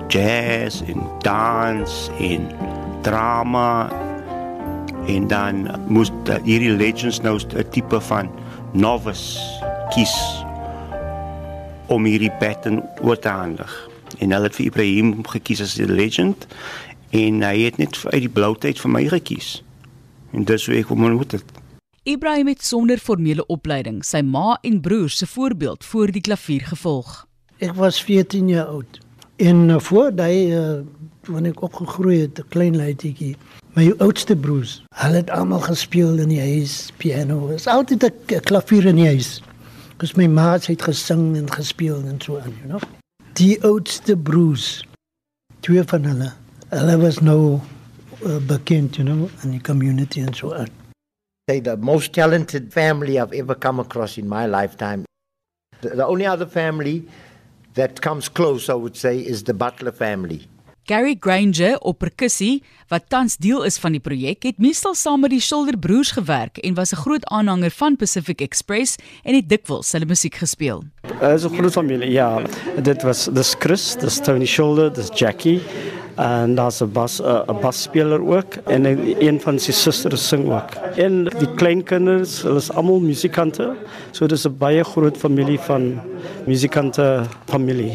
jazz 0.07 0.81
en 0.89 1.03
dans 1.21 2.09
en 2.19 2.47
drama 3.01 3.89
en 5.09 5.27
dan 5.27 5.67
moes 5.87 6.11
hierdie 6.43 6.75
legends 6.77 7.21
nou 7.21 7.39
'n 7.39 7.69
tipe 7.73 7.99
van 8.01 8.29
novice 8.73 9.39
kies 9.89 10.15
om 11.87 12.05
hierdie 12.05 12.31
baton 12.39 12.83
oor 13.01 13.19
te 13.19 13.29
handig. 13.29 13.89
En 14.17 14.31
hulle 14.31 14.45
het 14.45 14.55
vir 14.55 14.65
Ibrahim 14.65 15.25
gekies 15.25 15.61
as 15.61 15.73
die 15.73 15.87
legend 15.87 16.47
en 17.09 17.41
hy 17.41 17.57
het 17.65 17.77
net 17.77 17.97
uit 18.05 18.21
die 18.21 18.29
blou 18.29 18.55
tyd 18.57 18.79
vir 18.79 18.91
my 18.91 19.07
gekies. 19.07 19.63
En 20.31 20.45
dis 20.45 20.65
hoe 20.65 20.75
ek 20.75 20.87
hom 20.93 21.03
ontmoet 21.03 21.31
het. 21.31 21.45
Ibrahim 22.03 22.47
het 22.47 22.63
sonder 22.63 22.97
formele 22.97 23.45
opleiding 23.45 24.03
sy 24.05 24.21
ma 24.21 24.57
en 24.61 24.81
broers 24.81 25.17
se 25.17 25.27
voorbeeld 25.27 25.85
voor 25.85 26.11
die 26.11 26.21
klavier 26.21 26.61
gevolg. 26.61 27.25
Ek 27.57 27.73
was 27.75 28.03
14 28.03 28.49
jaar 28.49 28.65
oud. 28.65 29.08
En 29.39 29.69
uh, 29.69 29.79
voor 29.79 30.15
daai 30.15 30.51
uh, 30.51 30.79
wanneer 31.23 31.53
ek 31.55 31.61
opgegroei 31.61 32.17
het, 32.25 32.39
'n 32.39 32.47
klein 32.51 32.75
leitjie, 32.75 33.37
my 33.77 33.93
oudste 34.03 34.35
broers, 34.35 34.83
hulle 34.99 35.21
het 35.21 35.29
almal 35.29 35.61
gespeel 35.63 36.19
in 36.19 36.27
die 36.27 36.41
huis, 36.41 36.91
piano. 36.97 37.47
Is 37.47 37.67
altyd 37.67 38.03
'n 38.03 38.39
klavier 38.43 38.85
in 38.85 38.99
die 38.99 39.07
huis. 39.07 39.39
Kus 39.97 40.15
my 40.19 40.27
ma 40.27 40.51
het 40.59 40.81
gesing 40.81 41.37
en 41.37 41.51
gespeel 41.51 42.03
en 42.03 42.19
so 42.21 42.37
aan, 42.37 42.51
you 42.59 42.67
know. 42.67 42.81
Die 43.33 43.63
oudste 43.63 44.17
broers, 44.17 44.83
twee 45.59 45.83
van 45.83 46.03
hulle, 46.03 46.33
hulle 46.69 46.97
was 46.97 47.19
nou 47.19 47.59
uh, 48.25 48.37
bekend, 48.47 48.95
you 48.95 49.07
know, 49.07 49.29
in 49.43 49.51
die 49.51 49.61
community 49.61 50.19
en 50.21 50.33
so 50.33 50.53
aan. 50.53 50.67
Say 51.49 51.61
the 51.61 51.77
most 51.77 52.13
talented 52.13 52.73
family 52.73 53.15
I've 53.15 53.35
ever 53.35 53.57
come 53.57 53.81
across 53.81 54.17
in 54.17 54.27
my 54.27 54.45
lifetime. 54.47 55.03
The, 55.79 55.95
the 55.95 56.05
only 56.05 56.27
other 56.27 56.47
family 56.47 57.07
that 57.79 58.01
comes 58.01 58.27
close, 58.27 58.69
I 58.69 58.75
would 58.75 58.97
say, 58.97 59.19
is 59.19 59.43
the 59.43 59.53
Butler 59.53 59.91
family. 59.91 60.47
Gary 60.89 61.15
Granger 61.19 61.77
op 61.85 61.99
perkussie 62.01 62.63
wat 62.89 63.11
tans 63.13 63.35
deel 63.37 63.61
is 63.67 63.77
van 63.77 63.93
die 63.93 64.01
projek 64.01 64.47
het 64.47 64.57
meestal 64.57 64.95
saam 64.97 65.21
met 65.21 65.29
die 65.35 65.41
Shoulder 65.43 65.77
Broers 65.77 66.15
gewerk 66.17 66.57
en 66.65 66.73
was 66.73 66.93
'n 66.93 67.01
groot 67.05 67.25
aanhanger 67.29 67.69
van 67.69 67.95
Pacific 67.95 68.41
Express 68.41 68.97
en 69.23 69.35
het 69.35 69.49
dikwels 69.49 69.91
hulle 69.91 70.05
musiek 70.05 70.35
gespeel. 70.35 70.83
Dit 71.01 71.21
is 71.21 71.45
'n 71.45 71.53
groot 71.53 71.71
familie. 71.71 72.11
Ja, 72.11 72.41
dit 72.81 73.01
was 73.03 73.29
dis 73.31 73.55
Chris, 73.59 73.95
dis 73.95 74.19
Tony 74.19 74.45
Shoulder, 74.45 74.93
dis 74.93 75.09
Jackie 75.13 75.61
en 76.19 76.55
daar's 76.55 76.81
'n 76.81 76.91
bas 76.91 77.21
'n 77.21 77.59
basspeler 77.61 78.21
ook 78.21 78.53
en 78.65 78.85
een 79.25 79.41
van 79.41 79.59
sy 79.59 79.71
susters 79.71 80.27
sing 80.27 80.51
ook. 80.51 80.71
En 80.95 81.23
die 81.23 81.53
kleinkinders, 81.55 82.41
hulle 82.41 82.57
is 82.57 82.71
almal 82.71 82.99
musikante. 82.99 83.75
So 84.11 84.25
dis 84.27 84.45
'n 84.45 84.57
baie 84.57 84.83
groot 84.83 85.17
familie 85.17 85.59
van 85.59 86.01
musikante 86.45 87.21
familie. 87.45 87.93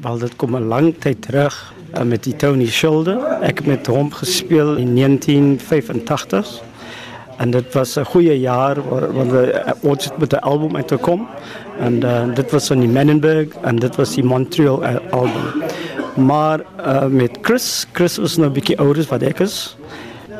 Wel 0.00 0.18
dit 0.18 0.36
kom 0.36 0.56
'n 0.56 0.68
lang 0.68 0.94
tyd 0.98 1.22
terug 1.22 1.72
uh, 1.96 2.02
met 2.02 2.24
die 2.24 2.36
Tony 2.36 2.66
Shoulder. 2.66 3.18
Ek 3.42 3.58
het 3.58 3.66
met 3.66 3.86
hom 3.86 4.12
gespeel 4.12 4.76
in 4.76 4.94
1985. 4.94 6.62
En 7.38 7.50
dit 7.50 7.72
was 7.72 7.96
'n 7.96 8.04
goeie 8.04 8.40
jaar 8.40 8.76
want 9.12 9.30
we 9.30 9.74
ons 9.80 10.04
het 10.04 10.18
met 10.18 10.32
'n 10.32 10.36
album 10.36 10.76
uitgekom 10.76 11.26
en 11.78 11.94
uh, 12.04 12.34
dit 12.34 12.50
was 12.50 12.66
van 12.66 12.78
die 12.80 12.88
Menenberg 12.88 13.48
en 13.62 13.76
dit 13.76 13.96
was 13.96 14.14
die 14.14 14.24
Montreal 14.24 14.84
album. 15.10 15.62
Maar 16.18 16.60
uh, 16.60 17.06
met 17.06 17.38
Chris, 17.42 17.86
Chris 17.92 18.16
was 18.16 18.36
nou 18.36 18.50
'n 18.50 18.52
bietjie 18.52 18.78
ouer 18.78 18.98
as 18.98 19.06
wat 19.06 19.22
ek 19.22 19.40
is. 19.40 19.76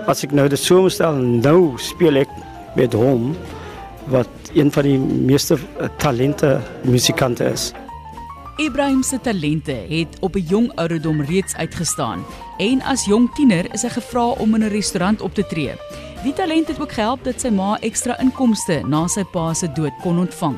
As 0.07 0.25
ek 0.25 0.33
nou 0.33 0.49
dit 0.49 0.59
so 0.59 0.89
stel, 0.89 1.15
nou 1.15 1.79
speel 1.79 2.17
ek 2.17 2.29
met 2.75 2.93
hom 2.93 3.37
wat 4.11 4.29
een 4.55 4.73
van 4.73 4.83
die 4.83 4.99
meeste 4.99 5.59
talente 5.97 6.61
musikante 6.83 7.45
is. 7.45 7.73
Ibrahim 8.59 9.03
se 9.03 9.21
talente 9.21 9.77
het 9.89 10.19
op 10.21 10.35
'n 10.35 10.47
jong 10.49 10.73
ouderdom 10.75 11.23
reeds 11.23 11.55
uitgestaan 11.55 12.25
en 12.59 12.83
as 12.83 13.05
jong 13.05 13.35
tiener 13.35 13.73
is 13.73 13.83
hy 13.83 13.89
gevra 13.89 14.27
om 14.27 14.55
in 14.55 14.65
'n 14.65 14.69
restaurant 14.69 15.21
op 15.21 15.35
te 15.35 15.47
tree. 15.47 15.75
Die 16.23 16.33
talent 16.33 16.69
het 16.69 16.81
ook 16.81 16.93
gehelp 16.93 17.25
dat 17.25 17.41
sy 17.41 17.49
ma 17.49 17.77
ekstra 17.81 18.19
inkomste 18.19 18.83
na 18.87 19.07
sy 19.07 19.23
pa 19.23 19.55
se 19.55 19.73
dood 19.73 19.93
kon 20.03 20.19
ontvang. 20.19 20.57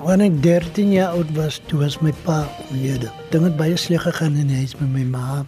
Wanneer 0.00 0.30
ek 0.30 0.36
13 0.42 0.92
jaar 0.94 1.16
oud 1.18 1.28
was, 1.36 1.58
toe 1.68 1.82
was 1.82 1.98
my 2.00 2.12
pa 2.24 2.38
oorlede. 2.70 3.10
Dinge 3.32 3.50
het 3.50 3.56
baie 3.58 3.76
sleg 3.76 4.00
gegaan 4.06 4.38
in 4.40 4.48
die 4.48 4.62
huis 4.62 4.72
met 4.78 4.88
my 4.94 5.02
ma 5.04 5.42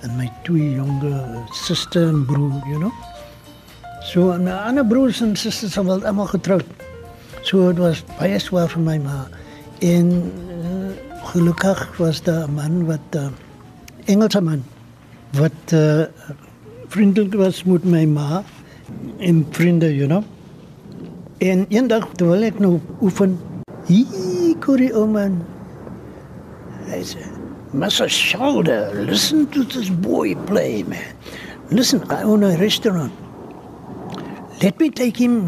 en 0.00 0.14
my 0.16 0.28
twee 0.46 0.70
jonger 0.78 1.42
suster 1.52 2.08
en 2.08 2.22
broer, 2.24 2.56
you 2.70 2.78
know. 2.80 2.92
So 4.08 4.30
en 4.32 4.46
my 4.48 4.56
ander 4.70 4.86
broers 4.88 5.20
en 5.20 5.36
susters 5.36 5.76
het 5.76 5.84
wel 5.84 6.06
almal 6.08 6.30
getroud. 6.32 6.64
So 7.44 7.68
dit 7.68 7.82
was 7.82 8.00
baie 8.16 8.40
swaar 8.40 8.72
vir 8.72 8.84
my 8.86 8.96
ma. 9.04 9.18
En 9.84 10.10
uh, 10.16 10.90
gelukkig 11.34 11.84
was 12.00 12.22
daar 12.24 12.48
'n 12.48 12.54
man 12.56 12.84
wat 12.88 13.20
uh, 13.20 13.28
Engelse 14.08 14.40
man 14.40 14.64
wat 15.36 15.72
uh, 15.74 16.08
vriendelijk 16.88 17.34
was 17.34 17.64
met 17.64 17.84
my 17.84 18.04
ma 18.04 18.42
en 19.18 19.46
vriende, 19.50 19.94
you 19.94 20.06
know. 20.08 20.24
En 21.38 21.66
eendag 21.68 22.08
terwyl 22.16 22.42
ek 22.42 22.58
nou 22.58 22.80
oefen, 23.00 23.38
hier 23.90 24.54
kom 24.62 24.78
die 24.80 24.90
ou 24.94 25.06
man. 25.10 25.40
Hy 26.90 27.02
sê, 27.02 27.24
"Mr. 27.74 28.08
Shoulder, 28.08 28.90
listen 28.94 29.46
to 29.50 29.64
this 29.64 29.90
boy 29.90 30.34
play, 30.46 30.82
man. 30.82 31.14
Listen, 31.70 32.02
I 32.10 32.22
own 32.22 32.42
a 32.42 32.56
restaurant. 32.56 33.12
Let 34.62 34.78
me 34.78 34.90
take 34.90 35.16
him, 35.16 35.46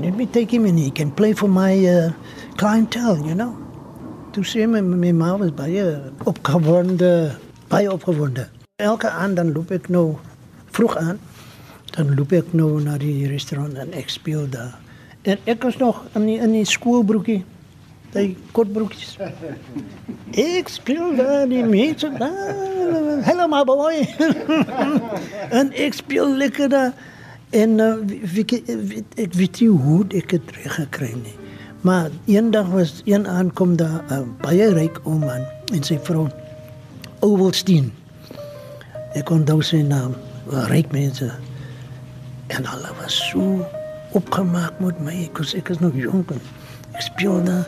let 0.00 0.16
me 0.16 0.26
take 0.26 0.50
him 0.50 0.66
and 0.66 0.78
he 0.78 0.90
can 0.90 1.10
play 1.10 1.32
for 1.32 1.48
my 1.48 1.74
uh, 1.86 2.12
clientele, 2.56 3.20
you 3.26 3.34
know." 3.34 3.56
Toe 4.32 4.44
sê 4.44 4.66
my, 4.66 4.80
my 4.80 5.12
ma 5.12 5.36
was 5.36 5.52
baie 5.52 5.84
opgewonde, 6.24 7.36
baie 7.68 7.88
opgewonde. 7.92 8.48
Elke 8.80 9.10
aand 9.10 9.36
dan 9.36 9.52
loop 9.52 9.70
ek 9.70 9.88
nou 9.92 10.16
vroeg 10.72 10.96
aan 10.96 11.18
Dan 11.92 12.14
loop 12.16 12.30
ek 12.32 12.54
nou 12.56 12.78
na 12.80 12.94
die 12.96 13.26
restaurant 13.28 13.76
en 13.76 13.90
ek 13.92 14.08
speel 14.08 14.46
daar. 14.48 14.78
En 15.28 15.36
ek 15.44 15.64
was 15.66 15.76
nog 15.76 15.98
in 16.16 16.24
die, 16.24 16.38
in 16.40 16.54
die 16.56 16.64
skoolbroekie. 16.64 17.42
Die 18.12 18.36
kortbroekies. 18.52 19.14
Ek 20.36 20.68
speel 20.68 21.14
daar 21.16 21.46
die 21.48 21.62
mense 21.64 22.10
daar. 22.18 22.52
Hello 23.24 23.46
my 23.48 23.62
boy. 23.64 24.02
en 25.58 25.72
ek 25.72 25.96
speel 25.96 26.34
lekker 26.36 26.68
daar. 26.72 26.92
En 27.56 27.78
uh, 27.80 27.94
wie, 28.04 28.44
wie, 28.44 29.00
ek 29.20 29.32
weet 29.36 29.60
nie 29.60 29.70
hoe 29.84 30.04
ek 30.20 30.36
het 30.36 30.52
reg 30.58 30.76
gekry 30.76 31.10
nie. 31.16 31.34
Maar 31.82 32.12
eendag 32.30 32.68
was 32.72 33.00
een 33.08 33.24
aankom 33.28 33.76
daar 33.80 34.04
'n 34.08 34.12
uh, 34.12 34.28
baie 34.44 34.68
ryk 34.72 35.00
ou 35.04 35.16
man 35.18 35.44
en 35.72 35.82
sy 35.82 35.98
vrou 36.04 36.28
Ovalstein. 37.24 37.92
Ek 39.16 39.24
kon 39.28 39.44
dan 39.44 39.62
sy 39.62 39.80
naam, 39.84 40.16
ryk 40.68 40.92
mense. 40.92 41.32
En 42.52 42.66
hulle 42.66 42.92
was 43.00 43.16
so 43.30 43.64
opgemaak 44.12 44.80
met 44.80 45.00
my, 45.00 45.16
ek 45.28 45.38
was 45.38 45.54
ek 45.54 45.68
is 45.68 45.80
nog 45.80 45.96
jonk. 45.96 46.32
Ek 46.92 47.00
speel 47.00 47.42
daar, 47.44 47.66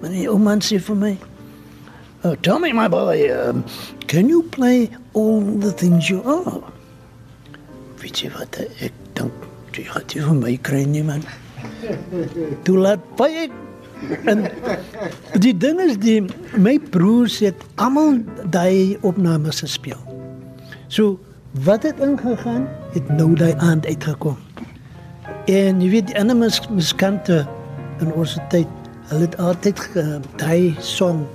maar 0.00 0.10
die 0.12 0.28
ou 0.30 0.38
man 0.38 0.60
sê 0.60 0.78
vir 0.78 0.96
my, 0.96 1.16
oh, 2.24 2.34
"Tell 2.42 2.58
me 2.58 2.72
my 2.72 2.88
boy, 2.88 3.30
um, 3.30 3.64
can 4.06 4.28
you 4.28 4.42
play 4.42 4.90
all 5.12 5.40
the 5.60 5.74
things 5.74 6.08
you 6.08 6.22
are?" 6.24 6.62
Weet 8.00 8.20
jy 8.20 8.30
wat 8.38 8.60
ek 8.80 8.92
dink, 9.14 9.32
jy 9.72 9.84
gaan 9.84 10.02
dit 10.06 10.22
vir 10.22 10.34
my 10.34 10.56
kry 10.62 10.84
nie 10.84 11.02
man. 11.02 11.22
Toe 12.64 12.76
laat 12.78 13.00
baie 13.16 13.50
en 14.24 14.44
die 15.40 15.54
ding 15.56 15.80
is 15.80 15.96
die 15.98 16.20
my 16.56 16.76
broers 16.92 17.38
het 17.44 17.62
almal 17.80 18.20
daai 18.52 18.96
opnames 19.02 19.62
gespeel. 19.64 20.00
So 20.88 21.18
wat 21.64 21.82
het 21.82 22.00
ingegaan 22.04 22.66
het 22.92 23.08
nou 23.08 23.34
daai 23.34 23.54
aand 23.58 23.86
uitgekom. 23.86 24.36
En 25.46 25.80
jy 25.80 25.90
weet 25.90 26.10
die 26.10 26.18
ander 26.18 26.36
mus, 26.36 26.60
muskante 26.68 27.44
in 28.00 28.12
ons 28.12 28.38
tyd, 28.52 28.68
hulle 29.10 29.26
het 29.26 29.36
altyd 29.38 29.80
daai 30.40 30.74
song 30.80 31.26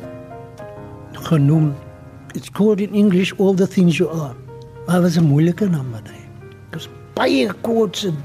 genoem. 1.30 1.72
It's 2.34 2.50
called 2.50 2.82
in 2.82 2.94
English 2.94 3.34
all 3.38 3.54
the 3.54 3.68
things 3.68 3.98
you 3.98 4.10
are. 4.10 4.36
Maar 4.88 5.02
was 5.02 5.18
'n 5.18 5.24
moeilike 5.24 5.70
naam 5.70 5.90
maar 5.90 6.04
daai. 6.04 6.26
Dis 6.72 6.90
baie 7.14 7.50
chords 7.62 8.06
and 8.06 8.18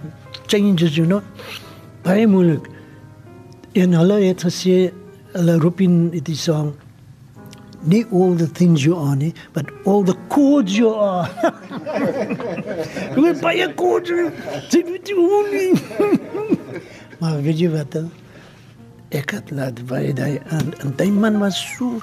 changes, 0.47 0.97
you 0.97 1.07
know 1.07 1.23
baie 2.07 2.27
moeilik. 2.27 2.69
En 3.77 3.95
hulle 3.99 4.21
het 4.23 4.45
gesê 4.47 4.77
hulle 5.35 5.57
roep 5.61 5.83
in 5.85 5.97
die 6.15 6.39
song 6.39 6.75
nie 7.87 8.03
all 8.11 8.35
the 8.35 8.49
things 8.51 8.83
you 8.83 8.97
are 8.99 9.15
nie, 9.15 9.33
but 9.55 9.69
all 9.85 10.03
the 10.03 10.15
chords 10.33 10.75
you 10.75 10.91
are. 10.95 11.29
Hoe 13.15 13.35
baie 13.43 13.67
chords. 13.79 14.11
Dit 14.73 14.89
moet 14.91 15.11
jy 15.13 15.43
nie. 15.53 15.71
maar 17.21 17.43
weet 17.45 17.61
jy 17.61 17.71
wat? 17.75 17.99
Ek 19.15 19.31
het 19.31 19.51
laat 19.51 19.87
baie 19.87 20.15
daai 20.15 20.41
en 20.51 20.73
en 20.83 20.95
daai 20.97 21.11
man 21.11 21.39
was 21.39 21.59
so 21.77 22.01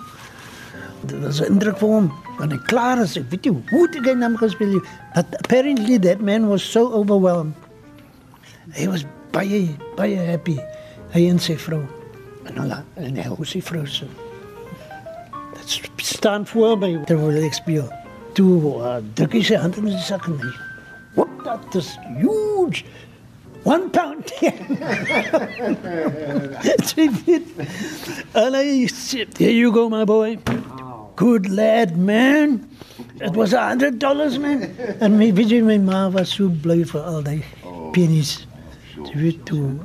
dit 1.04 1.20
was 1.20 1.42
'n 1.42 1.52
indruk 1.52 1.78
vir 1.78 1.90
hom. 1.90 2.12
Want 2.40 2.52
hy 2.52 2.60
klaar 2.68 3.02
is, 3.02 3.18
ek 3.18 3.30
weet 3.30 3.46
jy 3.46 3.52
hoe 3.70 3.88
die 3.92 4.04
game 4.04 4.20
naam 4.20 4.38
gespeel. 4.38 4.80
But 5.16 5.26
apparently 5.40 6.00
that 6.00 6.22
man 6.22 6.48
was 6.48 6.64
so 6.64 6.92
overwhelmed. 6.92 7.54
He 8.72 8.88
was 8.88 9.06
baie 9.34 9.76
baie 9.98 10.18
happy 10.18 10.60
hy 11.14 11.28
en 11.30 11.40
sy 11.42 11.56
vrou 11.62 11.82
en 12.50 12.60
hulle 12.62 12.80
en 13.02 13.18
hy 13.22 13.26
hoe 13.30 13.48
sy 13.48 13.62
vrou 13.66 13.84
se 13.90 14.08
dit 15.54 16.06
staan 16.06 16.46
voor 16.50 16.78
my 16.82 16.92
terwyl 17.10 17.38
ek 17.46 17.58
speel 17.58 17.88
toe 18.38 18.58
uh, 18.76 19.00
druk 19.18 19.38
hy 19.38 19.44
sy 19.50 19.60
hand 19.62 19.78
in 19.82 19.90
sy 19.94 20.04
sak 20.06 20.28
en 20.30 20.38
hy 20.42 20.52
what 21.18 21.34
that 21.46 21.78
is 21.80 21.94
huge 22.20 22.84
one 23.64 23.90
pound. 23.90 24.32
And 28.36 28.56
I 28.56 28.88
said 28.88 29.38
here 29.38 29.52
you 29.52 29.72
go 29.72 29.90
my 29.90 30.06
boy. 30.06 30.38
Good 31.16 31.50
lad 31.50 31.98
man. 31.98 32.70
It 33.22 33.34
was 33.34 33.54
a 33.54 33.62
hundred 33.62 34.00
dollars 34.00 34.38
man. 34.40 34.76
En 35.00 35.18
my 35.18 35.32
weet 35.32 35.64
my 35.64 35.78
ma 35.78 36.10
was 36.10 36.30
so 36.30 36.50
bly 36.50 36.84
vir 36.84 37.02
al 37.02 37.22
die 37.22 37.44
pennies. 37.94 38.48
Jy 38.98 39.16
weet 39.22 39.46
toe 39.46 39.80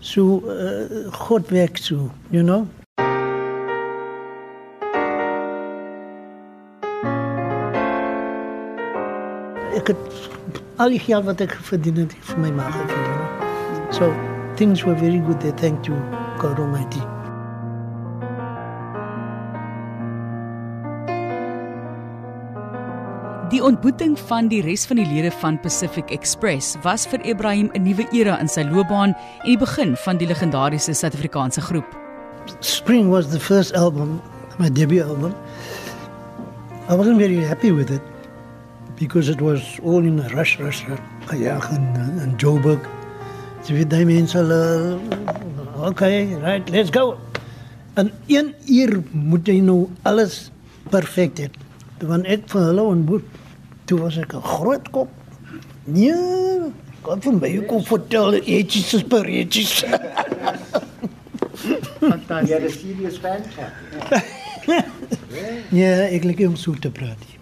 so 0.00 0.40
uh, 0.48 1.10
God 1.12 1.50
werk 1.50 1.78
so, 1.78 2.10
you 2.30 2.42
know. 2.42 2.66
Ek 9.76 9.92
het 9.92 9.96
al 10.76 10.96
die 10.96 11.00
geld 11.00 11.24
wat 11.24 11.40
ek 11.40 11.56
verdien 11.70 12.04
het 12.04 12.16
vir 12.32 12.44
my 12.44 12.52
ma. 12.56 13.09
So 13.90 14.14
things 14.56 14.84
were 14.84 14.94
very 14.94 15.18
good 15.18 15.40
there. 15.40 15.52
Thank 15.52 15.88
you 15.88 15.96
God 16.38 16.58
Almighty. 16.58 17.02
Die 23.50 23.62
ontmoeting 23.62 24.14
van 24.28 24.46
die 24.46 24.60
res 24.62 24.84
van 24.86 25.00
die 25.00 25.06
lede 25.10 25.32
van 25.40 25.58
Pacific 25.60 26.12
Express 26.14 26.76
was 26.84 27.06
vir 27.10 27.18
Ibrahim 27.26 27.70
'n 27.74 27.82
nuwe 27.82 28.06
era 28.14 28.38
in 28.38 28.48
sy 28.48 28.62
loopbaan 28.62 29.10
en 29.42 29.48
die 29.50 29.58
begin 29.58 29.96
van 29.96 30.16
die 30.16 30.26
legendariese 30.26 30.94
Suid-Afrikaanse 30.94 31.60
groep. 31.60 31.98
Spring 32.60 33.10
was 33.10 33.28
the 33.28 33.40
first 33.40 33.74
album, 33.74 34.20
my 34.58 34.70
debut 34.70 35.02
album. 35.02 35.34
I 36.88 36.94
wasn't 36.94 37.18
very 37.18 37.42
happy 37.42 37.72
with 37.72 37.90
it 37.90 38.02
because 38.96 39.28
it 39.28 39.40
was 39.40 39.80
all 39.82 40.04
in 40.04 40.20
a 40.20 40.28
rush, 40.28 40.58
rush, 40.60 40.86
rush. 40.88 41.00
Ja, 41.38 41.58
en, 41.70 42.20
en 42.20 42.34
Joburg. 42.36 42.99
Ze 43.64 43.72
weet 43.72 43.90
die 43.90 44.04
mensen, 44.04 44.46
uh, 44.48 44.94
oké, 45.76 45.88
okay, 45.88 46.34
right, 46.34 46.68
let's 46.68 46.90
go. 46.90 47.16
En 47.94 48.12
één 48.26 48.54
uur 48.66 49.02
moet 49.10 49.46
je 49.46 49.62
nou 49.62 49.88
alles 50.02 50.50
perfect 50.90 51.38
hebben. 51.38 51.60
Want 52.06 52.26
ik 52.26 52.42
van 52.46 52.62
hulle 52.62 52.82
ontmoet, 52.82 53.22
toen 53.84 54.00
was 54.00 54.16
ik 54.16 54.32
een 54.32 54.42
groot 54.42 54.90
kop. 54.90 55.08
Nee, 55.84 56.12
kan 57.00 57.22
van 57.22 57.38
mij 57.38 57.66
ook 57.68 57.86
vertellen, 57.86 58.42
eetjes 58.42 58.94
is 58.94 59.02
per 59.02 59.24
eetjes. 59.24 59.84
Fantastic. 62.00 62.48
You're 62.48 62.66
a 62.66 62.70
serious 62.70 63.18
fan. 63.18 63.42
ja, 65.70 66.08
ek 66.16 66.24
like 66.24 66.46
om 66.46 66.56
so 66.56 66.72
te 66.72 66.90
praat. 66.90 67.39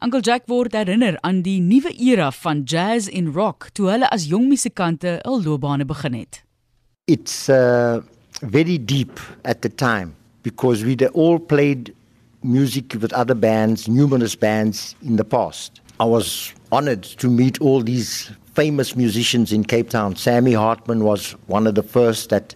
Uncle 0.00 0.20
Jack 0.20 0.46
word 0.46 0.76
herinner 0.78 1.16
aan 1.26 1.40
die 1.42 1.58
nuwe 1.58 1.90
era 1.98 2.28
van 2.30 2.62
jazz 2.62 3.08
en 3.10 3.32
rock 3.34 3.70
toe 3.74 3.88
hulle 3.90 4.06
as 4.14 4.28
jong 4.30 4.46
musikante 4.46 5.16
hul 5.24 5.42
loopbane 5.42 5.86
begin 5.88 6.14
het. 6.14 6.42
It's 7.10 7.48
uh, 7.48 7.98
very 8.42 8.78
deep 8.78 9.18
at 9.42 9.62
the 9.62 9.68
time 9.68 10.14
because 10.42 10.84
we 10.84 10.94
all 11.14 11.38
played 11.38 11.94
music 12.42 12.94
with 13.00 13.12
other 13.12 13.34
bands, 13.34 13.88
numerous 13.88 14.36
bands 14.36 14.94
in 15.02 15.16
the 15.16 15.24
past. 15.24 15.80
I 15.98 16.04
was 16.04 16.54
honored 16.70 17.02
to 17.18 17.28
meet 17.28 17.60
all 17.60 17.82
these 17.82 18.30
famous 18.54 18.94
musicians 18.94 19.52
in 19.52 19.64
Cape 19.64 19.90
Town. 19.90 20.14
Sammy 20.14 20.52
Hartman 20.52 21.02
was 21.02 21.34
one 21.46 21.66
of 21.66 21.74
the 21.74 21.82
first 21.82 22.30
that 22.30 22.54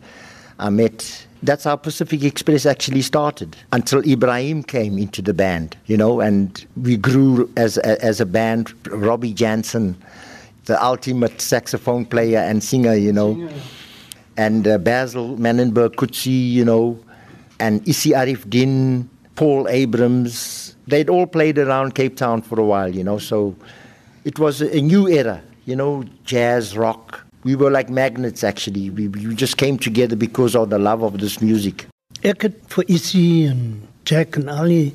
I 0.60 0.70
met. 0.70 1.26
That's 1.44 1.64
how 1.64 1.74
Pacific 1.74 2.22
Express 2.22 2.66
actually 2.66 3.02
started 3.02 3.56
until 3.72 4.06
Ibrahim 4.08 4.62
came 4.62 4.96
into 4.96 5.20
the 5.20 5.34
band, 5.34 5.76
you 5.86 5.96
know, 5.96 6.20
and 6.20 6.64
we 6.76 6.96
grew 6.96 7.50
as 7.56 7.78
a, 7.78 8.02
as 8.04 8.20
a 8.20 8.26
band. 8.26 8.72
Robbie 8.86 9.32
Jansen, 9.34 9.96
the 10.66 10.82
ultimate 10.82 11.40
saxophone 11.40 12.06
player 12.06 12.38
and 12.38 12.62
singer, 12.62 12.94
you 12.94 13.12
know, 13.12 13.50
and 14.36 14.68
uh, 14.68 14.78
Basil 14.78 15.36
Manenberg 15.36 15.96
Kutsi, 15.96 16.52
you 16.52 16.64
know, 16.64 16.98
and 17.58 17.86
Isi 17.88 18.10
Arif 18.10 18.48
Din, 18.48 19.10
Paul 19.34 19.66
Abrams. 19.68 20.76
They'd 20.86 21.10
all 21.10 21.26
played 21.26 21.58
around 21.58 21.96
Cape 21.96 22.16
Town 22.16 22.42
for 22.42 22.60
a 22.60 22.64
while, 22.64 22.94
you 22.94 23.02
know, 23.02 23.18
so 23.18 23.56
it 24.24 24.38
was 24.38 24.60
a 24.60 24.80
new 24.80 25.08
era, 25.08 25.42
you 25.64 25.74
know, 25.74 26.04
jazz, 26.24 26.76
rock. 26.76 27.26
We 27.44 27.56
were 27.56 27.70
like 27.70 27.90
magnets, 27.90 28.44
actually. 28.44 28.90
We, 28.90 29.08
we 29.08 29.34
just 29.34 29.56
came 29.56 29.76
together 29.76 30.16
because 30.16 30.54
of 30.54 30.70
the 30.70 30.78
love 30.78 31.02
of 31.02 31.18
this 31.18 31.40
music. 31.40 31.86
Ek 32.22 32.44
het 32.46 32.58
vir 32.70 32.84
Issy 32.86 33.48
en 33.50 33.82
Jack 34.06 34.36
en 34.38 34.46
al 34.52 34.70
die 34.70 34.92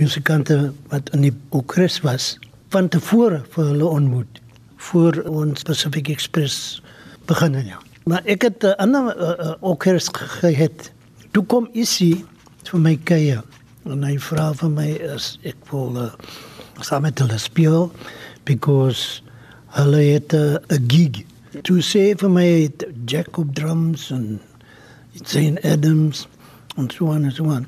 musikante 0.00 0.72
wat 0.88 1.10
in 1.12 1.26
die 1.26 1.34
Okres 1.52 1.98
was, 2.00 2.38
van 2.72 2.88
tevore 2.88 3.42
vir 3.52 3.72
hulle 3.74 3.84
ontmoet 3.84 4.40
voor 4.88 5.20
ons 5.28 5.66
Pacific 5.68 6.08
Express 6.08 6.80
begin 7.28 7.58
het. 7.58 7.66
Ja. 7.68 7.80
Maar 8.08 8.24
ek 8.24 8.42
het 8.48 8.64
'n 8.64 8.80
ander 8.80 9.12
uh, 9.16 9.28
uh, 9.28 9.54
Okres 9.60 10.08
gehad. 10.12 10.92
Toe 11.30 11.44
kom 11.44 11.68
Issy 11.72 12.24
vir 12.64 12.80
my 12.80 12.96
kuier 13.04 13.44
en 13.84 14.02
hy 14.02 14.16
vra 14.18 14.52
vir 14.54 14.70
my 14.70 14.88
is 15.14 15.38
ek 15.44 15.56
wil 15.70 15.96
uh, 15.96 16.12
saam 16.80 17.02
met 17.02 17.18
hulle 17.18 17.38
speel 17.38 17.90
because 18.44 19.22
hulle 19.76 20.00
het 20.16 20.32
'n 20.32 20.56
uh, 20.56 20.78
gig 20.88 21.24
to 21.62 21.80
say 21.80 22.14
vir 22.14 22.30
my 22.30 22.70
Jacob 23.06 23.54
drums 23.54 24.10
en 24.10 24.40
Jane 25.26 25.58
Adams 25.64 26.26
en 26.76 26.90
so 26.90 27.10
aan 27.10 27.24
en 27.24 27.32
so 27.32 27.50
aan. 27.50 27.66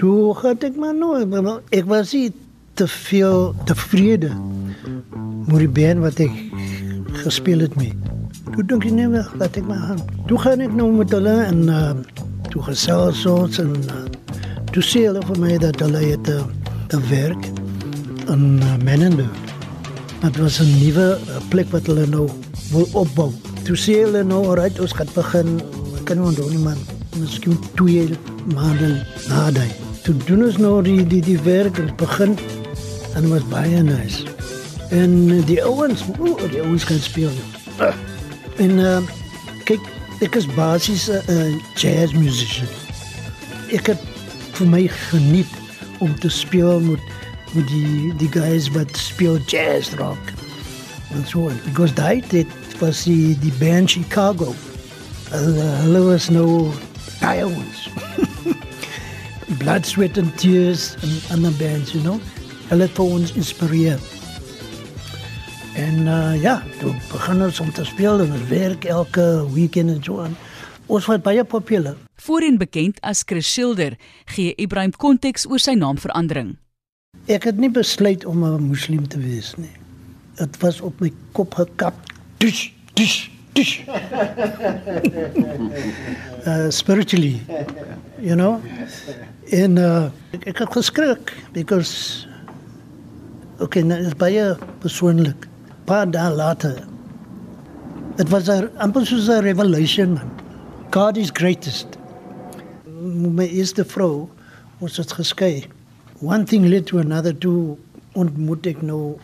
Toe 0.00 0.32
het 0.42 0.64
ek 0.64 0.76
maar 0.80 0.94
nou 0.94 1.12
ek 1.70 1.84
was 1.84 2.12
nie 2.16 2.32
te 2.74 2.88
veel 2.88 3.54
tevrede 3.68 4.32
met 5.46 5.60
die 5.60 5.68
band 5.68 6.00
wat 6.00 6.20
ek 6.24 6.32
gespeel 7.24 7.66
het 7.66 7.76
mee. 7.76 7.92
Toe 8.54 8.64
dink 8.64 8.86
ek 8.88 8.96
nee, 8.96 9.24
laat 9.36 9.56
ek 9.60 9.66
maar 9.68 9.84
gaan. 9.90 10.00
Toe 10.30 10.38
gaan 10.40 10.64
ek 10.64 10.72
nou 10.72 10.88
met 10.94 11.12
hulle 11.12 11.36
en 11.44 11.60
uh, 11.68 11.92
toe 12.48 12.62
gesels 12.70 13.26
ons 13.28 13.60
en 13.60 13.74
uh, 13.76 14.02
toe 14.72 14.84
sê 14.86 15.04
hulle 15.10 15.22
vir 15.28 15.42
my 15.42 15.58
dat 15.60 15.80
hulle 15.84 16.00
het 16.06 16.30
'n 16.30 16.96
uh, 16.96 17.04
werk 17.12 17.50
in 18.32 18.62
uh, 18.62 18.76
Menende. 18.84 19.28
Dit 20.24 20.36
was 20.40 20.60
'n 20.60 20.72
nuwe 20.80 21.18
uh, 21.20 21.42
plek 21.52 21.68
wat 21.76 21.86
hulle 21.86 22.06
nou 22.06 22.28
wil 22.70 22.88
opbou. 22.92 23.32
Toe 23.64 23.76
sê 23.76 24.00
hulle 24.04 24.24
nou, 24.24 24.46
"Alright, 24.46 24.80
ons 24.80 24.92
gaan 24.92 25.08
begin. 25.14 25.60
Kan 26.04 26.22
ons 26.22 26.36
doen 26.36 26.50
nie 26.50 26.58
man. 26.58 26.78
Miskien 27.18 27.58
twee 27.74 28.08
maande 28.54 29.06
na 29.28 29.50
daai." 29.50 29.70
Toe 30.02 30.14
doen 30.24 30.44
ons 30.44 30.56
nou 30.56 30.82
die 30.82 31.06
die 31.06 31.20
die 31.20 31.38
werk 31.38 31.78
en 31.78 31.90
begin 31.96 32.38
en 33.14 33.28
was 33.28 33.44
baie 33.48 33.82
nice. 33.82 34.24
En 34.90 35.44
die 35.44 35.64
ouens, 35.64 36.04
o, 36.18 36.48
die 36.50 36.62
ouens 36.62 36.84
kan 36.84 36.98
speel. 36.98 37.30
Uh, 37.80 37.92
en 38.56 38.70
uh, 38.78 38.98
kyk, 39.64 39.80
ek 40.20 40.34
is 40.34 40.46
basies 40.54 41.08
'n 41.08 41.22
uh, 41.28 41.54
jazz 41.74 42.12
musician. 42.12 42.68
Ek 43.70 43.86
het 43.86 44.00
vir 44.58 44.66
my 44.66 44.88
geniet 44.88 45.52
om 45.98 46.14
te 46.18 46.28
speel 46.28 46.80
met 46.80 47.00
met 47.54 47.66
die 47.66 48.12
die 48.18 48.30
guys 48.30 48.68
wat 48.70 48.96
speel 48.96 49.38
jazz 49.50 49.90
rock 49.98 50.30
en 51.14 51.26
so 51.26 51.48
on. 51.50 51.58
Because 51.64 51.94
daai 51.94 52.22
dit 52.30 52.46
was 52.80 53.04
die 53.04 53.38
die 53.38 53.52
band 53.58 53.90
Chicago. 53.90 54.54
Hulle 55.30 55.66
hulle 55.84 56.04
was 56.08 56.28
nou 56.30 56.72
baie 57.20 57.46
ons. 57.46 57.88
Blood, 59.60 59.86
sweat 59.86 60.18
and 60.18 60.32
tears 60.38 60.94
en 61.02 61.16
ander 61.36 61.52
bands, 61.58 61.92
you 61.92 62.02
know. 62.02 62.20
Hulle 62.70 62.86
het 62.86 62.96
vir 62.96 63.14
ons 63.18 63.32
inspireer. 63.36 64.00
En 65.80 66.06
uh, 66.06 66.42
ja, 66.42 66.60
toe 66.80 66.94
begin 67.10 67.42
ons 67.42 67.60
om 67.60 67.72
te 67.72 67.84
speel 67.84 68.24
en 68.24 68.32
ons 68.32 68.48
werk 68.50 68.84
elke 68.84 69.26
weekend 69.54 69.90
en 69.90 70.02
so 70.04 70.22
aan. 70.24 70.36
Ons 70.90 71.06
was 71.06 71.22
baie 71.22 71.44
populair. 71.44 71.96
Voorheen 72.20 72.58
bekend 72.58 72.98
as 73.06 73.22
Chris 73.26 73.52
Schilder, 73.52 73.94
gee 74.34 74.54
Ibrahim 74.58 74.92
konteks 74.92 75.46
oor 75.46 75.62
sy 75.62 75.76
naamverandering. 75.78 76.56
Ek 77.30 77.46
het 77.46 77.60
nie 77.62 77.70
besluit 77.70 78.24
om 78.24 78.44
'n 78.44 78.66
moslim 78.68 79.06
te 79.08 79.18
wees 79.18 79.54
nie. 79.56 79.76
Dit 80.34 80.56
was 80.60 80.80
op 80.80 81.00
my 81.00 81.12
kop 81.32 81.54
gekap. 81.54 81.94
Dis 82.40 82.72
dis 82.96 83.30
dis. 83.52 83.70
uh 86.46 86.70
spiritually. 86.70 87.42
You 88.18 88.36
know? 88.36 88.62
En 89.52 89.76
uh 89.76 90.08
ek, 90.32 90.46
ek 90.54 90.62
het 90.64 90.72
geskrik 90.78 91.34
because 91.52 92.24
okay, 93.60 93.84
nou 93.84 94.00
is 94.00 94.16
baie 94.16 94.56
persoonlik. 94.80 95.44
Paar 95.84 96.08
dae 96.08 96.32
later. 96.32 96.80
It 98.16 98.32
was 98.32 98.48
a 98.48 98.70
amper 98.80 99.04
soos 99.04 99.28
'n 99.28 99.44
revelation 99.44 100.16
man. 100.16 100.30
God 100.90 101.20
is 101.20 101.30
greatest. 101.30 102.00
My 103.36 103.46
eerste 103.46 103.84
vrou 103.84 104.28
was 104.80 104.96
dit 104.96 105.12
geskei. 105.12 105.68
One 106.20 106.44
thing 106.44 106.68
led 106.68 106.86
to 106.86 106.98
another 106.98 107.36
to 107.44 107.78
ontmoet 108.16 108.66
ek 108.66 108.80
nou 108.82 109.18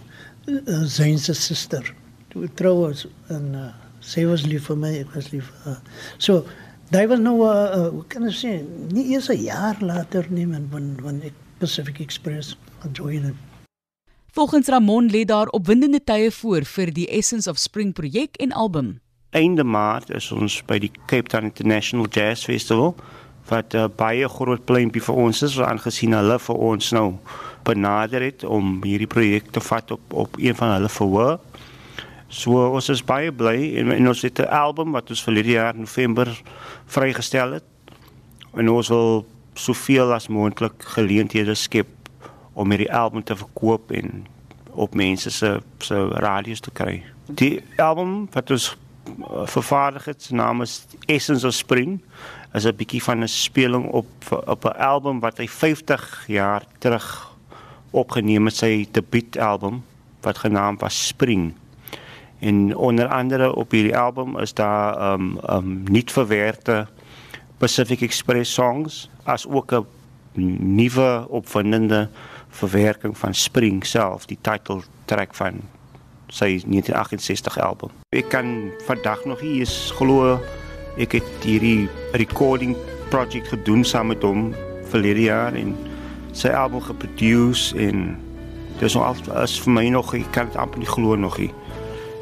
uh, 0.48 0.85
se 0.87 1.33
suster. 1.35 1.94
Trou 2.55 2.75
was 2.87 3.07
en 3.33 3.55
uh, 3.55 3.72
sy 4.01 4.27
was 4.29 4.46
lief 4.46 4.68
vir 4.70 4.77
my, 4.77 4.92
ek 5.01 5.14
was 5.14 5.33
lief 5.33 5.49
vir 5.51 5.64
haar. 5.64 5.81
So, 6.18 6.44
daai 6.92 7.07
was 7.11 7.20
nou 7.22 7.40
uh, 7.46 7.51
uh, 7.51 7.88
hoe 7.94 8.05
kan 8.12 8.29
ek 8.29 8.37
sê, 8.37 8.53
nie 8.92 9.09
eers 9.14 9.31
'n 9.33 9.42
jaar 9.46 9.81
later 9.81 10.27
nie, 10.31 10.46
man, 10.46 10.68
van 10.70 10.94
van 11.03 11.22
ek 11.22 11.35
Pacific 11.59 12.01
Express 12.01 12.57
gejoin 12.85 13.22
het. 13.31 13.35
Volgens 14.37 14.68
Ramon 14.68 15.11
lê 15.11 15.25
daar 15.25 15.49
opwindende 15.49 16.01
tye 16.05 16.31
voor 16.31 16.64
vir 16.64 16.92
die 16.92 17.09
Essence 17.09 17.51
of 17.51 17.59
Spring 17.59 17.92
projek 17.92 18.37
en 18.37 18.53
album. 18.53 18.99
Einde 19.31 19.64
Maart 19.64 20.11
is 20.11 20.29
ons 20.33 20.59
by 20.68 20.79
die 20.79 20.90
Cape 21.07 21.29
Town 21.33 21.49
International 21.49 22.07
Jazz 22.12 22.44
Festival 22.44 22.94
wat 23.49 23.75
'n 23.75 23.77
uh, 23.77 23.88
baie 23.96 24.29
groot 24.29 24.64
pleintjie 24.64 25.03
vir 25.03 25.14
ons 25.14 25.42
is 25.42 25.59
aangesien 25.61 26.12
hulle 26.12 26.38
vir 26.38 26.57
ons 26.57 26.90
nou 26.92 27.14
benader 27.64 28.22
het 28.22 28.44
om 28.44 28.83
hierdie 28.83 29.11
projek 29.11 29.51
te 29.51 29.61
vat 29.61 29.90
op 29.90 30.12
op 30.12 30.37
een 30.38 30.55
van 30.55 30.72
hulle 30.72 30.88
verhoor. 30.88 31.38
So 32.37 32.61
ons 32.77 32.90
is 32.92 33.01
baie 33.01 33.33
bly 33.33 33.57
en, 33.81 33.94
en 33.94 34.09
ons 34.12 34.22
het 34.22 34.40
'n 34.40 34.53
album 34.53 34.92
wat 34.92 35.09
ons 35.11 35.22
verlede 35.25 35.57
jaar 35.57 35.77
November 35.77 36.29
vrygestel 36.87 37.53
het. 37.53 37.64
En 38.55 38.68
ons 38.68 38.88
wil 38.88 39.27
soveel 39.55 40.12
as 40.12 40.29
moontlik 40.29 40.85
geleenthede 40.96 41.55
skep 41.55 41.88
om 42.53 42.70
hierdie 42.70 42.92
album 42.92 43.25
te 43.25 43.37
verkoop 43.37 43.90
en 43.90 44.27
op 44.72 44.94
mense 44.94 45.31
se 45.31 45.61
se 45.79 46.09
radio's 46.09 46.61
te 46.61 46.70
kry. 46.70 47.03
Die 47.27 47.62
album 47.77 48.29
wat 48.33 48.51
ons 48.51 48.77
uh, 49.31 49.46
vervaardig 49.46 50.05
het, 50.05 50.22
se 50.22 50.35
naam 50.35 50.62
is 50.62 50.87
Essence 51.07 51.46
of 51.46 51.55
Spring 51.55 52.01
is 52.53 52.66
'n 52.66 52.77
bietjie 52.77 53.03
van 53.03 53.22
'n 53.22 53.29
speling 53.29 53.88
op 53.92 54.09
op 54.46 54.64
'n 54.64 54.77
album 54.79 55.20
wat 55.20 55.38
hy 55.38 55.49
50 55.49 56.25
jaar 56.27 56.62
terug 56.79 57.33
opgeneem 57.90 58.44
het, 58.44 58.57
sy 58.57 58.88
debuutalbum 58.90 59.83
wat 60.20 60.38
genaamd 60.38 60.81
was 60.81 61.07
Spring. 61.07 61.55
En 62.38 62.77
onder 62.77 63.09
andere 63.09 63.55
op 63.55 63.70
hierdie 63.70 63.96
album 63.96 64.38
is 64.38 64.55
daar 64.55 65.12
um 65.12 65.38
um 65.51 65.83
nuut 65.90 66.12
verwerkte 66.12 66.87
Pacific 67.59 68.01
Express 68.01 68.53
songs 68.53 69.11
as 69.25 69.46
ook 69.49 69.72
'n 69.72 69.87
nuwe 70.77 71.27
opwindende 71.29 72.09
verwerking 72.49 73.18
van 73.18 73.35
Spring 73.35 73.87
self, 73.87 74.27
die 74.27 74.38
title 74.40 74.81
track 75.05 75.35
van 75.35 75.61
sy 76.27 76.61
1968 76.66 77.59
album. 77.61 77.90
Ek 78.09 78.29
kan 78.29 78.70
vandag 78.87 79.25
nog 79.25 79.40
hier 79.40 79.61
is 79.61 79.92
glo 79.94 80.40
ek 80.96 81.12
het 81.12 81.44
hierdie 81.44 81.88
recording 82.12 82.77
project 83.09 83.49
gedoen 83.53 83.85
saam 83.85 84.07
met 84.07 84.22
hom 84.25 84.55
verlede 84.90 85.29
jaar 85.29 85.55
en 85.55 85.75
sy 86.33 86.49
album 86.49 86.81
geproduce 86.81 87.77
en 87.77 88.16
dis 88.81 88.94
nog 88.96 89.05
al 89.05 89.42
is 89.42 89.59
vir 89.61 89.72
my 89.72 89.87
nog 89.92 90.14
ek 90.16 90.31
kan 90.33 90.49
dit 90.51 90.57
amper 90.61 90.81
nie 90.81 90.88
glo 90.88 91.16
nog 91.16 91.38
nie. 91.38 91.53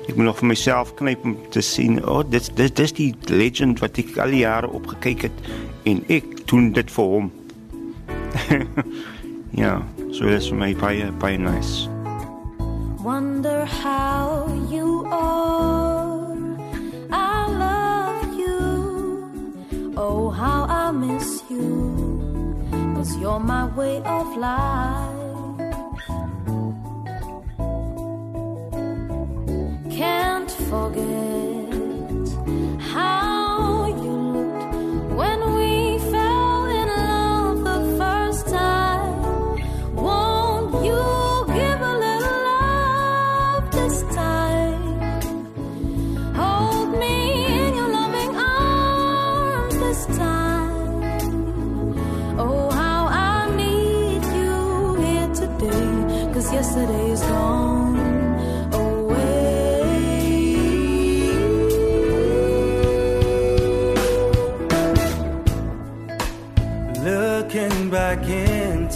Ek 0.05 0.17
moet 0.17 0.27
nog 0.29 0.39
vir 0.43 0.51
myself 0.53 0.93
knyp 0.99 1.25
om 1.25 1.37
te 1.51 1.63
sien, 1.65 1.97
o, 2.03 2.19
oh, 2.19 2.25
dit 2.29 2.51
dit 2.57 2.77
dis 2.77 2.93
die 2.93 3.11
legend 3.33 3.81
wat 3.81 3.99
ek 4.03 4.19
al 4.21 4.35
die 4.37 4.43
jare 4.45 4.69
opgekyk 4.69 5.25
het 5.29 5.49
en 5.89 6.03
ek 6.13 6.45
doen 6.51 6.73
dit 6.77 6.93
vir 6.93 7.11
hom. 7.15 7.33
ja, 9.65 9.79
so 10.13 10.29
dis 10.29 10.51
vir 10.53 10.61
my 10.61 10.71
baie 10.77 11.09
baie 11.23 11.41
nice. 11.41 11.89
Wonder 13.05 13.65
how 13.65 14.49
you 14.71 15.05
are. 15.13 16.37
I 17.13 17.49
love 17.65 18.39
you. 18.39 19.93
Oh, 19.97 20.31
how 20.31 20.65
I 20.69 20.91
miss 20.91 21.43
you. 21.51 21.93
Cause 22.95 23.17
you're 23.19 23.41
my 23.41 23.67
way 23.77 24.01
of 24.05 24.37
life. 24.37 25.14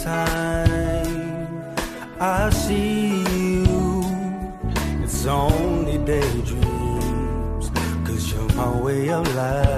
Time, 0.03 1.75
I 2.19 2.49
see 2.49 3.19
you. 3.19 4.03
It's 5.03 5.25
only 5.25 5.97
daydreams, 5.97 7.69
cause 8.05 8.31
you're 8.31 8.53
my 8.55 8.81
way 8.81 9.09
of 9.09 9.35
life. 9.35 9.68